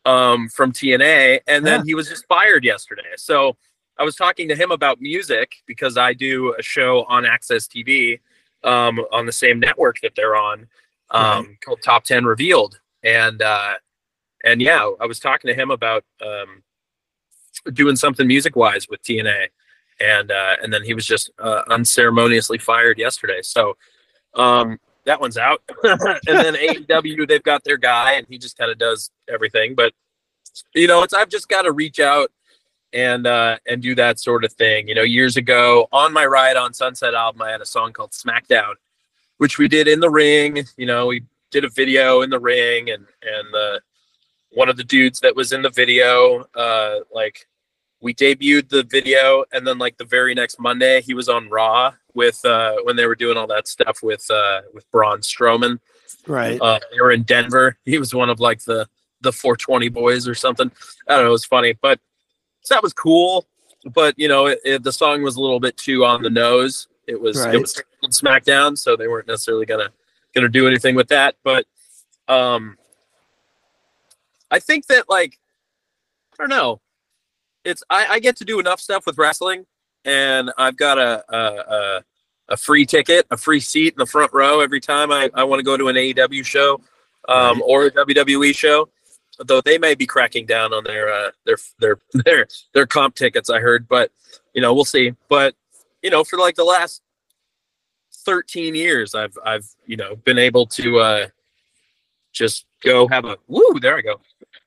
um 0.05 0.49
from 0.49 0.71
tna 0.71 1.39
and 1.47 1.65
then 1.65 1.79
Yeah. 1.81 1.85
he 1.85 1.95
was 1.95 2.09
just 2.09 2.25
fired 2.27 2.63
yesterday. 2.65 3.13
So 3.17 3.55
i 4.01 4.03
was 4.03 4.15
talking 4.15 4.47
to 4.49 4.55
him 4.55 4.71
about 4.71 4.99
music 4.99 5.57
because 5.67 5.95
i 5.95 6.11
do 6.11 6.55
a 6.57 6.63
show 6.63 7.05
on 7.07 7.23
AXS 7.23 7.67
TV 7.67 8.19
um 8.67 8.99
on 9.11 9.25
the 9.25 9.31
same 9.31 9.59
network 9.59 10.01
that 10.01 10.13
they're 10.15 10.35
on 10.35 10.67
um 11.11 11.57
called 11.63 11.81
top 11.83 12.03
10 12.03 12.25
revealed. 12.25 12.79
And 13.03 13.41
uh 13.41 13.73
and 14.43 14.61
yeah 14.61 14.89
i 14.99 15.05
was 15.05 15.19
talking 15.19 15.47
to 15.49 15.53
him 15.53 15.69
about 15.71 16.03
um 16.21 16.63
doing 17.73 17.95
something 17.95 18.27
music 18.27 18.55
wise 18.55 18.87
with 18.89 19.03
tna 19.03 19.47
and 19.99 20.31
uh 20.31 20.55
and 20.61 20.73
then 20.73 20.83
he 20.83 20.93
was 20.95 21.05
just 21.05 21.29
uh, 21.37 21.61
unceremoniously 21.69 22.57
fired 22.57 22.97
yesterday. 22.97 23.41
So 23.43 23.77
um 24.33 24.79
that 25.05 25.19
one's 25.19 25.37
out. 25.37 25.61
And 25.83 26.37
then 26.45 26.55
aew 26.55 27.27
they've 27.27 27.43
got 27.43 27.63
their 27.63 27.77
guy 27.77 28.13
and 28.13 28.25
he 28.29 28.37
just 28.37 28.57
kind 28.57 28.71
of 28.71 28.77
does 28.77 29.11
everything. 29.27 29.75
But 29.75 29.93
you 30.73 30.87
know 30.87 31.01
it's 31.03 31.13
i've 31.13 31.29
just 31.29 31.47
got 31.47 31.61
to 31.61 31.71
reach 31.71 31.99
out 31.99 32.29
and 32.93 33.25
uh 33.27 33.57
and 33.67 33.81
do 33.81 33.95
that 33.95 34.19
sort 34.19 34.43
of 34.43 34.53
thing. 34.53 34.87
You 34.87 34.95
know 34.95 35.03
years 35.03 35.37
ago 35.37 35.87
on 35.91 36.13
my 36.13 36.25
riot 36.25 36.57
on 36.57 36.73
sunset 36.73 37.13
album 37.13 37.41
i 37.41 37.49
had 37.49 37.61
a 37.61 37.65
song 37.65 37.93
called 37.93 38.11
smackdown 38.11 38.73
which 39.41 39.57
we 39.57 39.67
did 39.67 39.87
in 39.87 39.99
the 39.99 40.09
ring. 40.09 40.63
You 40.77 40.85
know 40.85 41.07
we 41.07 41.23
did 41.49 41.65
a 41.65 41.69
video 41.69 42.21
in 42.21 42.29
the 42.29 42.39
ring 42.39 42.91
and 42.91 43.07
and 43.23 43.55
uh 43.55 43.79
one 44.51 44.69
of 44.69 44.77
the 44.77 44.83
dudes 44.83 45.19
that 45.21 45.35
was 45.35 45.51
in 45.51 45.63
the 45.63 45.69
video 45.71 46.45
uh 46.55 46.99
like 47.11 47.47
we 48.01 48.13
debuted 48.13 48.69
the 48.69 48.83
video 48.83 49.43
and 49.51 49.65
then 49.65 49.79
like 49.79 49.97
the 49.97 50.05
very 50.05 50.35
next 50.35 50.59
monday 50.59 51.01
he 51.01 51.13
was 51.13 51.27
on 51.27 51.49
raw 51.49 51.91
with 52.13 52.43
uh 52.45 52.75
when 52.83 52.95
they 52.95 53.07
were 53.07 53.15
doing 53.15 53.35
all 53.35 53.47
that 53.47 53.67
stuff 53.67 54.03
with 54.03 54.29
uh 54.29 54.61
with 54.73 54.89
braun 54.91 55.21
strowman. 55.21 55.79
Right. 56.27 56.61
uh 56.61 56.79
they 56.91 57.01
were 57.01 57.11
in 57.11 57.23
denver. 57.23 57.77
He 57.83 57.97
was 57.97 58.13
one 58.13 58.29
of 58.29 58.39
like 58.39 58.63
the 58.65 58.87
the 59.21 59.31
420 59.31 59.89
boys 59.89 60.27
or 60.27 60.35
something. 60.35 60.71
I 61.07 61.15
don't 61.15 61.23
know 61.23 61.29
it 61.29 61.31
was 61.31 61.45
funny 61.45 61.73
but 61.81 61.99
so 62.61 62.75
that 62.75 62.83
was 62.83 62.93
cool 62.93 63.45
but 63.93 64.17
you 64.17 64.27
know 64.27 64.45
it, 64.47 64.59
it, 64.63 64.83
the 64.83 64.91
song 64.91 65.21
was 65.21 65.35
a 65.35 65.41
little 65.41 65.59
bit 65.59 65.75
too 65.77 66.05
on 66.05 66.21
the 66.21 66.29
nose. 66.29 66.87
It 67.07 67.19
was 67.19 67.37
Right. 67.37 67.55
it 67.55 67.59
was 67.59 67.83
smackdown 68.09 68.77
so 68.77 68.95
they 68.95 69.07
weren't 69.07 69.27
necessarily 69.27 69.65
gonna 69.65 69.89
gonna 70.35 70.49
do 70.49 70.67
anything 70.67 70.95
with 70.95 71.07
that 71.09 71.35
but 71.43 71.65
um 72.27 72.77
i 74.49 74.59
think 74.59 74.85
that 74.87 75.09
like 75.09 75.39
i 76.33 76.43
don't 76.43 76.49
know. 76.49 76.79
It's 77.63 77.83
i, 77.89 78.07
I 78.07 78.19
get 78.19 78.37
to 78.37 78.45
do 78.45 78.59
enough 78.59 78.79
stuff 78.79 79.05
with 79.05 79.17
wrestling 79.17 79.65
and 80.05 80.51
i've 80.57 80.77
got 80.77 80.97
a 80.97 81.23
a, 81.29 81.37
a 81.37 82.03
a 82.49 82.57
free 82.57 82.85
ticket 82.85 83.25
a 83.31 83.37
free 83.37 83.59
seat 83.59 83.93
in 83.93 83.99
the 83.99 84.05
front 84.05 84.31
row 84.33 84.59
every 84.61 84.79
time 84.79 85.11
i, 85.11 85.29
I 85.33 85.43
want 85.43 85.59
to 85.59 85.63
go 85.63 85.77
to 85.77 85.87
an 85.89 85.95
aew 85.95 86.45
show 86.45 86.81
um, 87.29 87.61
or 87.65 87.85
a 87.85 87.91
wwe 87.91 88.55
show 88.55 88.89
though 89.45 89.61
they 89.61 89.77
may 89.77 89.95
be 89.95 90.05
cracking 90.05 90.45
down 90.45 90.73
on 90.73 90.83
their 90.83 91.11
uh, 91.11 91.31
their 91.45 91.57
their 91.79 91.97
their 92.25 92.47
their 92.73 92.85
comp 92.85 93.15
tickets 93.15 93.49
i 93.49 93.59
heard 93.59 93.87
but 93.87 94.11
you 94.53 94.61
know 94.61 94.73
we'll 94.73 94.85
see 94.85 95.13
but 95.29 95.55
you 96.01 96.09
know 96.09 96.23
for 96.23 96.37
like 96.37 96.55
the 96.55 96.63
last 96.63 97.01
13 98.25 98.75
years 98.75 99.15
I've 99.15 99.37
I've 99.45 99.65
you 99.85 99.97
know 99.97 100.15
been 100.15 100.37
able 100.37 100.65
to 100.67 100.99
uh 100.99 101.27
just 102.33 102.65
go 102.83 103.07
have 103.07 103.25
a 103.25 103.37
woo 103.47 103.79
there 103.81 103.97
I 103.97 104.01
go. 104.01 104.19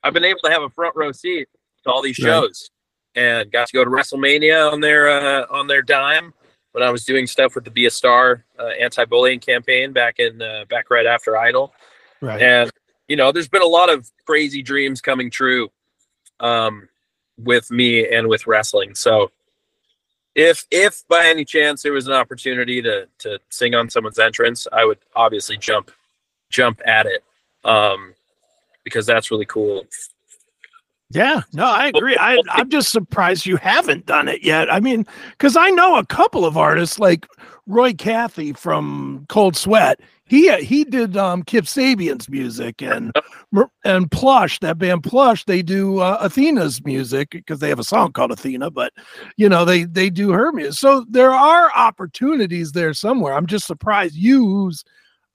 I've 0.03 0.13
been 0.13 0.25
able 0.25 0.39
to 0.43 0.51
have 0.51 0.61
a 0.61 0.69
front 0.69 0.95
row 0.95 1.11
seat 1.11 1.47
to 1.83 1.91
all 1.91 2.01
these 2.01 2.19
Right. 2.19 2.27
shows 2.27 2.69
and 3.15 3.51
got 3.51 3.67
to 3.67 3.73
go 3.73 3.83
to 3.83 3.89
WrestleMania 3.89 4.71
on 4.71 4.81
their 4.81 5.09
uh 5.09 5.45
on 5.49 5.67
their 5.67 5.81
dime 5.81 6.33
when 6.73 6.83
I 6.83 6.89
was 6.89 7.05
doing 7.05 7.25
stuff 7.27 7.55
with 7.55 7.63
the 7.63 7.71
Be 7.71 7.85
a 7.85 7.89
Star 7.91 8.43
uh, 8.59 8.67
anti-bullying 8.79 9.39
campaign 9.39 9.93
back 9.93 10.19
in 10.19 10.41
uh, 10.41 10.65
back 10.69 10.89
right 10.89 11.05
after 11.05 11.37
Idol 11.37 11.73
Right. 12.21 12.41
and 12.41 12.71
you 13.07 13.15
know 13.15 13.31
there's 13.31 13.47
been 13.47 13.61
a 13.61 13.67
lot 13.67 13.89
of 13.89 14.09
crazy 14.25 14.61
dreams 14.61 15.01
coming 15.01 15.29
true 15.29 15.69
um 16.39 16.87
with 17.37 17.69
me 17.71 18.07
and 18.07 18.27
with 18.27 18.47
wrestling 18.47 18.95
so 18.95 19.31
if 20.35 20.65
if 20.71 21.03
by 21.07 21.25
any 21.25 21.45
chance 21.45 21.83
there 21.83 21.93
was 21.93 22.07
an 22.07 22.13
opportunity 22.13 22.81
to 22.81 23.07
to 23.17 23.39
sing 23.49 23.75
on 23.75 23.89
someone's 23.89 24.19
entrance 24.19 24.67
i 24.71 24.83
would 24.85 24.99
obviously 25.15 25.57
jump 25.57 25.91
jump 26.49 26.81
at 26.85 27.05
it 27.05 27.23
um 27.63 28.13
because 28.83 29.05
that's 29.05 29.31
really 29.31 29.45
cool 29.45 29.85
Yeah, 31.11 31.41
no, 31.53 31.65
I 31.65 31.87
agree. 31.87 32.17
I, 32.19 32.41
I'm 32.49 32.69
just 32.69 32.91
surprised 32.91 33.45
you 33.45 33.57
haven't 33.57 34.07
done 34.07 34.27
it 34.27 34.43
yet. 34.43 34.73
I 34.73 34.79
mean, 34.79 35.05
because 35.31 35.55
I 35.55 35.69
know 35.69 35.97
a 35.97 36.05
couple 36.05 36.45
of 36.45 36.57
artists 36.57 36.97
like 36.97 37.27
Roy 37.67 37.93
Cathy 37.93 38.53
from 38.53 39.25
Cold 39.29 39.55
Sweat. 39.55 39.99
He 40.27 40.51
he 40.63 40.83
did 40.83 41.15
um, 41.17 41.43
Kip 41.43 41.65
Sabian's 41.65 42.29
music 42.29 42.81
and 42.81 43.11
and 43.83 44.09
Plush, 44.11 44.59
that 44.59 44.77
band 44.77 45.03
Plush. 45.03 45.45
They 45.45 45.61
do 45.61 45.99
uh, 45.99 46.17
Athena's 46.21 46.83
music 46.83 47.29
because 47.31 47.59
they 47.59 47.69
have 47.69 47.79
a 47.79 47.83
song 47.83 48.11
called 48.11 48.31
Athena, 48.31 48.71
but 48.71 48.91
you 49.37 49.47
know 49.47 49.65
they 49.65 49.83
they 49.83 50.09
do 50.09 50.31
her 50.31 50.51
music. 50.51 50.79
So 50.79 51.05
there 51.09 51.31
are 51.31 51.71
opportunities 51.75 52.71
there 52.71 52.93
somewhere. 52.93 53.33
I'm 53.33 53.45
just 53.45 53.67
surprised 53.67 54.15
you, 54.15 54.45
who's 54.45 54.83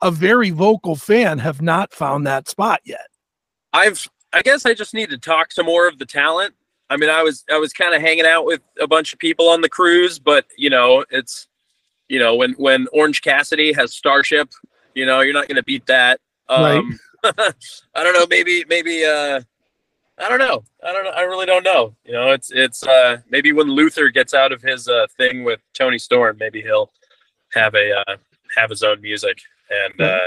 a 0.02 0.10
very 0.10 0.50
vocal 0.50 0.96
fan, 0.96 1.38
have 1.38 1.62
not 1.62 1.92
found 1.92 2.26
that 2.26 2.48
spot 2.48 2.80
yet. 2.84 3.06
i've 3.72 4.08
i 4.32 4.42
guess 4.42 4.66
i 4.66 4.74
just 4.74 4.94
need 4.94 5.10
to 5.10 5.18
talk 5.18 5.48
to 5.50 5.62
more 5.62 5.86
of 5.86 5.98
the 5.98 6.06
talent 6.06 6.54
i 6.88 6.96
mean 6.96 7.10
i 7.10 7.22
was 7.22 7.44
i 7.52 7.58
was 7.58 7.72
kind 7.72 7.94
of 7.94 8.00
hanging 8.00 8.26
out 8.26 8.44
with 8.44 8.60
a 8.80 8.86
bunch 8.86 9.12
of 9.12 9.18
people 9.18 9.48
on 9.48 9.60
the 9.60 9.68
cruise 9.68 10.18
but 10.18 10.46
you 10.56 10.70
know 10.70 11.04
it's 11.10 11.46
you 12.10 12.18
know 12.18 12.34
when 12.34 12.52
when 12.54 12.88
orange 12.92 13.22
cassidy 13.22 13.72
has 13.72 13.94
starship 13.94 14.50
you 14.94 15.06
know 15.06 15.20
you're 15.20 15.32
not 15.32 15.48
going 15.48 15.56
to 15.56 15.62
beat 15.62 15.86
that. 15.86 16.20
Um 16.48 16.98
i 17.24 18.02
don't 18.02 18.14
know 18.14 18.26
maybe 18.28 18.64
maybe 18.68 19.04
uh 19.04 19.40
i 20.18 20.28
don't 20.28 20.38
know. 20.38 20.64
I 20.84 20.92
don't 20.92 21.06
i 21.06 21.22
really 21.22 21.46
don't 21.46 21.64
know. 21.64 21.94
You 22.04 22.12
know 22.12 22.32
it's 22.32 22.50
it's 22.50 22.82
uh 22.82 23.18
maybe 23.30 23.52
when 23.52 23.68
luther 23.68 24.10
gets 24.10 24.34
out 24.34 24.52
of 24.52 24.60
his 24.60 24.88
uh 24.88 25.06
thing 25.16 25.44
with 25.44 25.60
toni 25.72 25.98
storm 25.98 26.36
maybe 26.40 26.60
he'll 26.60 26.90
have 27.52 27.74
a 27.74 27.92
uh 28.00 28.16
have 28.56 28.70
his 28.70 28.82
own 28.82 29.00
music 29.00 29.38
and 29.70 30.00
uh 30.00 30.18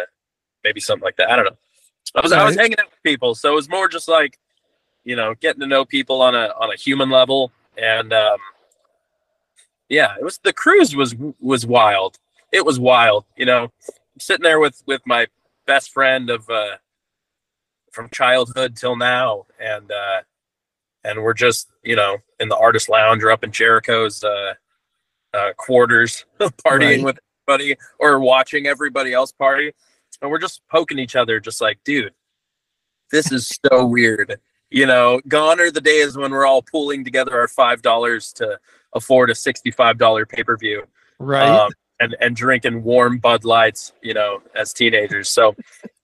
maybe 0.63 0.80
something 0.80 1.04
like 1.04 1.17
that. 1.17 1.30
I 1.30 1.36
don't 1.36 1.46
know. 1.46 1.58
I 2.15 2.22
was 2.22 2.32
i 2.32 2.46
was 2.46 2.56
hanging 2.56 2.80
out 2.80 2.91
with 2.91 3.04
people 3.04 3.36
so 3.36 3.52
it 3.52 3.56
was 3.56 3.69
more 3.69 3.88
just 3.89 4.08
like 4.08 4.39
you 5.04 5.15
know 5.15 5.34
getting 5.41 5.60
to 5.62 5.67
know 5.67 5.84
people 5.84 6.22
on 6.22 6.36
a 6.36 6.54
on 6.60 6.72
a 6.72 6.76
human 6.76 7.10
level 7.10 7.52
and 7.78 8.13
um 8.13 8.38
yeah 9.93 10.15
it 10.19 10.23
was 10.23 10.39
the 10.43 10.53
cruise 10.53 10.95
was 10.95 11.15
was 11.39 11.65
wild. 11.65 12.17
It 12.51 12.65
was 12.65 12.79
wild 12.79 13.25
you 13.38 13.45
know. 13.45 13.71
Sitting 14.19 14.43
there 14.43 14.60
with 14.60 14.82
with 14.86 15.01
my 15.06 15.27
best 15.65 15.91
friend 15.91 16.29
of 16.29 16.49
uh 16.49 16.75
from 17.91 18.10
childhood 18.10 18.75
till 18.75 18.95
now 18.95 19.45
and 19.60 19.91
uh 19.91 20.21
and 21.03 21.21
we're 21.23 21.34
just 21.34 21.69
you 21.84 21.95
know 21.95 22.17
in 22.39 22.47
the 22.49 22.58
artist 22.58 22.89
lounge 22.89 23.23
or 23.23 23.32
up 23.32 23.43
in 23.43 23.51
jericho's 23.51 24.23
uh 24.23 24.53
uh 25.34 25.53
quarters 25.58 26.25
partying 26.39 26.97
Right. 26.97 27.03
with 27.03 27.19
everybody 27.47 27.75
or 27.99 28.19
watching 28.19 28.67
everybody 28.67 29.13
else 29.13 29.32
party. 29.32 29.73
And 30.21 30.32
we're 30.32 30.39
just 30.39 30.62
poking 30.71 30.99
each 30.99 31.15
other 31.15 31.39
just 31.39 31.60
like 31.62 31.79
dude 31.84 32.13
this 33.12 33.32
is 33.32 33.60
so 33.69 33.86
weird. 33.86 34.39
You 34.69 34.86
know 34.88 35.21
gone 35.27 35.60
are 35.60 35.69
the 35.71 35.82
days 35.82 36.17
when 36.17 36.32
we're 36.32 36.45
all 36.47 36.62
pooling 36.63 37.03
together 37.03 37.39
our 37.39 37.47
five 37.47 37.82
dollars 37.82 38.34
to 38.34 38.60
afford 38.95 39.29
a 39.29 39.34
$65 39.34 40.29
pay-per-view 40.29 40.84
Right. 41.19 41.47
um, 41.47 41.71
and 41.99 42.15
and 42.19 42.36
drinking 42.36 42.84
warm 42.84 43.17
Bud 43.19 43.45
Lights, 43.45 43.93
you 44.01 44.13
know, 44.13 44.41
as 44.56 44.73
teenagers. 44.73 45.29
So 45.29 45.56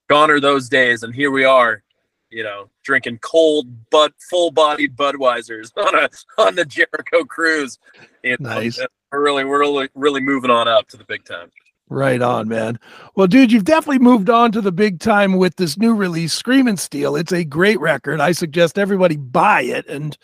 gone 0.09 0.31
are 0.31 0.39
those 0.39 0.69
days, 0.69 1.03
and 1.03 1.13
here 1.13 1.31
we 1.31 1.43
are, 1.43 1.83
you 2.29 2.43
know, 2.43 2.69
drinking 2.83 3.19
cold 3.19 3.67
but 3.89 4.13
full-bodied 4.29 4.95
Budweisers 4.95 5.71
on 5.77 5.95
a 5.95 6.09
on 6.41 6.55
the 6.55 6.65
Jericho 6.65 7.23
cruise. 7.25 7.79
You 8.23 8.37
know, 8.39 8.49
Nice. 8.49 8.79
We're 9.11 9.23
really 9.23 9.43
we're 9.43 9.59
really 9.59 9.89
really 9.95 10.21
moving 10.21 10.51
on 10.51 10.67
up 10.67 10.87
to 10.89 10.97
the 10.97 11.03
big 11.05 11.25
time. 11.25 11.51
Right 11.91 12.21
on, 12.21 12.47
man. 12.47 12.79
Well, 13.15 13.25
dude, 13.25 13.51
you've 13.51 13.63
definitely 13.63 13.97
moved 13.97 14.29
on 14.29 14.51
to 14.51 14.61
the 14.61 14.71
big 14.71 14.99
time 14.99 15.37
with 15.37 15.55
this 15.55 15.75
new 15.75 15.95
release, 15.95 16.33
Screaming 16.33 16.77
Steel. 16.77 17.15
It's 17.15 17.31
a 17.31 17.43
great 17.43 17.79
record. 17.79 18.21
I 18.21 18.31
suggest 18.31 18.77
everybody 18.77 19.17
buy 19.17 19.63
it. 19.63 19.87
And 19.87 20.15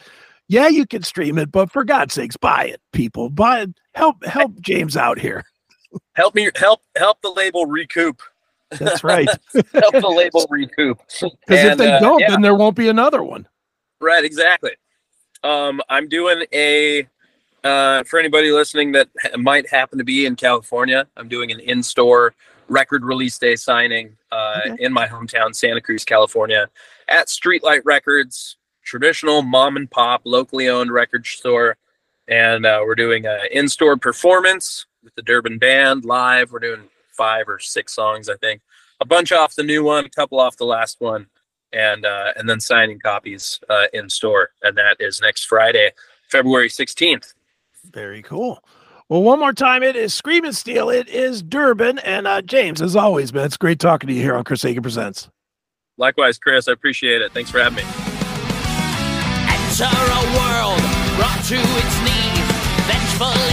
yeah, 0.47 0.67
you 0.67 0.85
can 0.85 1.03
stream 1.03 1.37
it, 1.37 1.51
but 1.51 1.71
for 1.71 1.83
God's 1.83 2.13
sakes, 2.13 2.37
buy 2.37 2.65
it, 2.65 2.81
people. 2.93 3.29
Buy 3.29 3.61
it. 3.61 3.69
Help 3.93 4.23
help 4.25 4.59
James 4.61 4.95
out 4.95 5.19
here. 5.19 5.43
Help 6.13 6.35
me 6.35 6.49
help 6.55 6.81
help 6.95 7.21
the 7.21 7.31
label 7.31 7.65
recoup. 7.65 8.21
That's 8.71 9.03
right. 9.03 9.27
Help 9.73 9.93
the 9.93 10.13
label 10.13 10.45
recoup. 10.49 10.97
Because 11.07 11.31
if 11.47 11.77
they 11.77 11.91
uh, 11.91 11.99
don't, 11.99 12.19
yeah. 12.19 12.31
then 12.31 12.41
there 12.41 12.55
won't 12.55 12.75
be 12.75 12.89
another 12.89 13.23
one. 13.23 13.47
Right, 14.01 14.25
exactly. 14.25 14.71
Um, 15.43 15.81
I'm 15.87 16.09
doing 16.09 16.45
a 16.51 17.07
uh, 17.63 18.03
for 18.03 18.19
anybody 18.19 18.51
listening 18.51 18.91
that 18.93 19.07
ha- 19.21 19.37
might 19.37 19.69
happen 19.69 19.97
to 19.99 20.03
be 20.03 20.25
in 20.25 20.35
California. 20.35 21.07
I'm 21.15 21.27
doing 21.27 21.51
an 21.51 21.59
in-store 21.59 22.33
record 22.67 23.03
release 23.05 23.37
day 23.37 23.55
signing 23.55 24.17
uh, 24.31 24.61
Okay. 24.65 24.83
in 24.83 24.91
my 24.91 25.07
hometown, 25.07 25.55
Santa 25.55 25.81
Cruz, 25.81 26.03
California, 26.03 26.67
at 27.07 27.27
Streetlight 27.27 27.81
Records, 27.85 28.57
traditional 28.85 29.41
mom 29.41 29.75
and 29.75 29.91
pop, 29.91 30.21
locally 30.23 30.69
owned 30.69 30.91
record 30.91 31.25
store, 31.25 31.77
and 32.27 32.65
uh, 32.65 32.81
we're 32.85 32.95
doing 32.95 33.25
an 33.25 33.39
in-store 33.51 33.97
performance 33.97 34.85
with 35.03 35.13
the 35.15 35.21
Durbin 35.21 35.57
Band 35.57 36.05
live. 36.05 36.51
We're 36.51 36.59
doing 36.59 36.83
five 37.11 37.49
or 37.49 37.59
six 37.59 37.93
songs, 37.93 38.29
I 38.29 38.35
think, 38.37 38.61
a 39.01 39.05
bunch 39.05 39.31
off 39.31 39.55
the 39.55 39.63
new 39.63 39.83
one, 39.83 40.05
a 40.05 40.09
couple 40.09 40.39
off 40.39 40.55
the 40.55 40.65
last 40.65 41.01
one 41.01 41.27
and 41.73 42.05
uh, 42.05 42.31
and 42.37 42.49
then 42.49 42.59
signing 42.59 42.99
copies 42.99 43.59
uh, 43.69 43.87
in 43.93 44.09
store, 44.09 44.49
and 44.63 44.77
that 44.77 44.97
is 44.99 45.19
next 45.21 45.45
Friday, 45.45 45.91
February 46.29 46.69
sixteenth. 46.69 47.33
Very 47.91 48.21
cool. 48.23 48.63
Well, 49.09 49.21
one 49.21 49.37
more 49.37 49.53
time, 49.53 49.83
it 49.83 49.95
is 49.95 50.15
Screaming 50.15 50.53
Steel. 50.53 50.89
It 50.89 51.07
is 51.07 51.43
Durbin. 51.43 51.99
And 51.99 52.25
uh, 52.25 52.41
James, 52.41 52.81
as 52.81 52.95
always, 52.95 53.31
man, 53.31 53.45
it's 53.45 53.57
great 53.57 53.79
talking 53.79 54.07
to 54.07 54.13
you 54.13 54.21
here 54.21 54.35
on 54.35 54.43
Chris 54.43 54.63
Akin 54.65 54.81
Presents. 54.81 55.29
Likewise, 55.97 56.39
Chris, 56.39 56.67
I 56.67 56.71
appreciate 56.71 57.21
it. 57.21 57.31
Thanks 57.31 57.51
for 57.51 57.59
having 57.59 57.85
me. 57.85 58.04
Enter 59.77 59.91
a 59.91 60.23
world 60.39 60.79
brought 61.17 61.43
to 61.43 61.59
its 61.59 61.99
knees. 61.99 62.47
Vengeful 62.87 63.44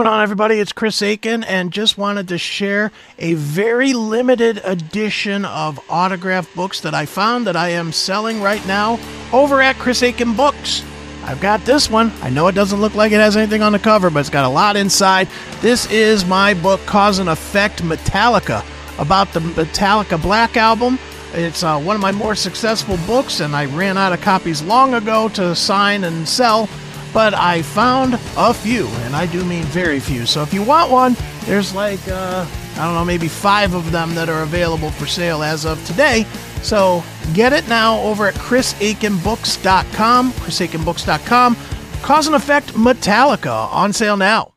going 0.00 0.14
on, 0.14 0.22
everybody? 0.22 0.58
It's 0.58 0.72
Chris 0.72 1.02
Akin, 1.02 1.44
and 1.44 1.70
just 1.70 1.98
wanted 1.98 2.28
to 2.28 2.38
share 2.38 2.90
a 3.18 3.34
very 3.34 3.92
limited 3.92 4.58
edition 4.64 5.44
of 5.44 5.78
autograph 5.90 6.54
books 6.54 6.80
that 6.80 6.94
I 6.94 7.04
found 7.04 7.46
that 7.46 7.54
I 7.54 7.68
am 7.68 7.92
selling 7.92 8.40
right 8.40 8.66
now 8.66 8.98
over 9.30 9.60
at 9.60 9.76
Chris 9.76 10.00
Akin 10.00 10.34
Books. 10.34 10.82
I've 11.24 11.42
got 11.42 11.66
this 11.66 11.90
one. 11.90 12.10
I 12.22 12.30
know 12.30 12.46
it 12.46 12.54
doesn't 12.54 12.80
look 12.80 12.94
like 12.94 13.12
it 13.12 13.16
has 13.16 13.36
anything 13.36 13.60
on 13.60 13.72
the 13.72 13.78
cover, 13.78 14.08
but 14.08 14.20
it's 14.20 14.30
got 14.30 14.46
a 14.46 14.48
lot 14.48 14.74
inside. 14.74 15.28
This 15.60 15.84
is 15.90 16.24
my 16.24 16.54
book, 16.54 16.80
Cause 16.86 17.18
and 17.18 17.28
Effect 17.28 17.82
Metallica, 17.82 18.64
about 18.98 19.30
the 19.34 19.40
Metallica 19.40 20.22
Black 20.22 20.56
Album. 20.56 20.98
It's 21.34 21.62
uh, 21.62 21.78
one 21.78 21.94
of 21.94 22.00
my 22.00 22.12
more 22.12 22.34
successful 22.34 22.96
books, 23.06 23.40
and 23.40 23.54
I 23.54 23.66
ran 23.66 23.98
out 23.98 24.14
of 24.14 24.22
copies 24.22 24.62
long 24.62 24.94
ago 24.94 25.28
to 25.34 25.54
sign 25.54 26.04
and 26.04 26.26
sell 26.26 26.70
but 27.12 27.34
I 27.34 27.62
found 27.62 28.14
a 28.36 28.54
few, 28.54 28.86
and 29.04 29.14
I 29.16 29.26
do 29.26 29.44
mean 29.44 29.64
very 29.64 30.00
few. 30.00 30.26
So 30.26 30.42
if 30.42 30.54
you 30.54 30.62
want 30.62 30.90
one, 30.90 31.16
there's 31.44 31.74
like, 31.74 32.06
uh, 32.08 32.46
I 32.76 32.84
don't 32.84 32.94
know, 32.94 33.04
maybe 33.04 33.28
five 33.28 33.74
of 33.74 33.90
them 33.92 34.14
that 34.14 34.28
are 34.28 34.42
available 34.42 34.90
for 34.90 35.06
sale 35.06 35.42
as 35.42 35.64
of 35.64 35.84
today. 35.86 36.24
So 36.62 37.02
get 37.34 37.52
it 37.52 37.68
now 37.68 38.00
over 38.00 38.26
at 38.26 38.34
chrisakinbooks.com, 38.34 40.32
chrisakinbooks.com. 40.32 41.56
Cause 42.02 42.26
and 42.26 42.36
Effect 42.36 42.68
Metallica 42.74 43.70
on 43.72 43.92
sale 43.92 44.16
now. 44.16 44.54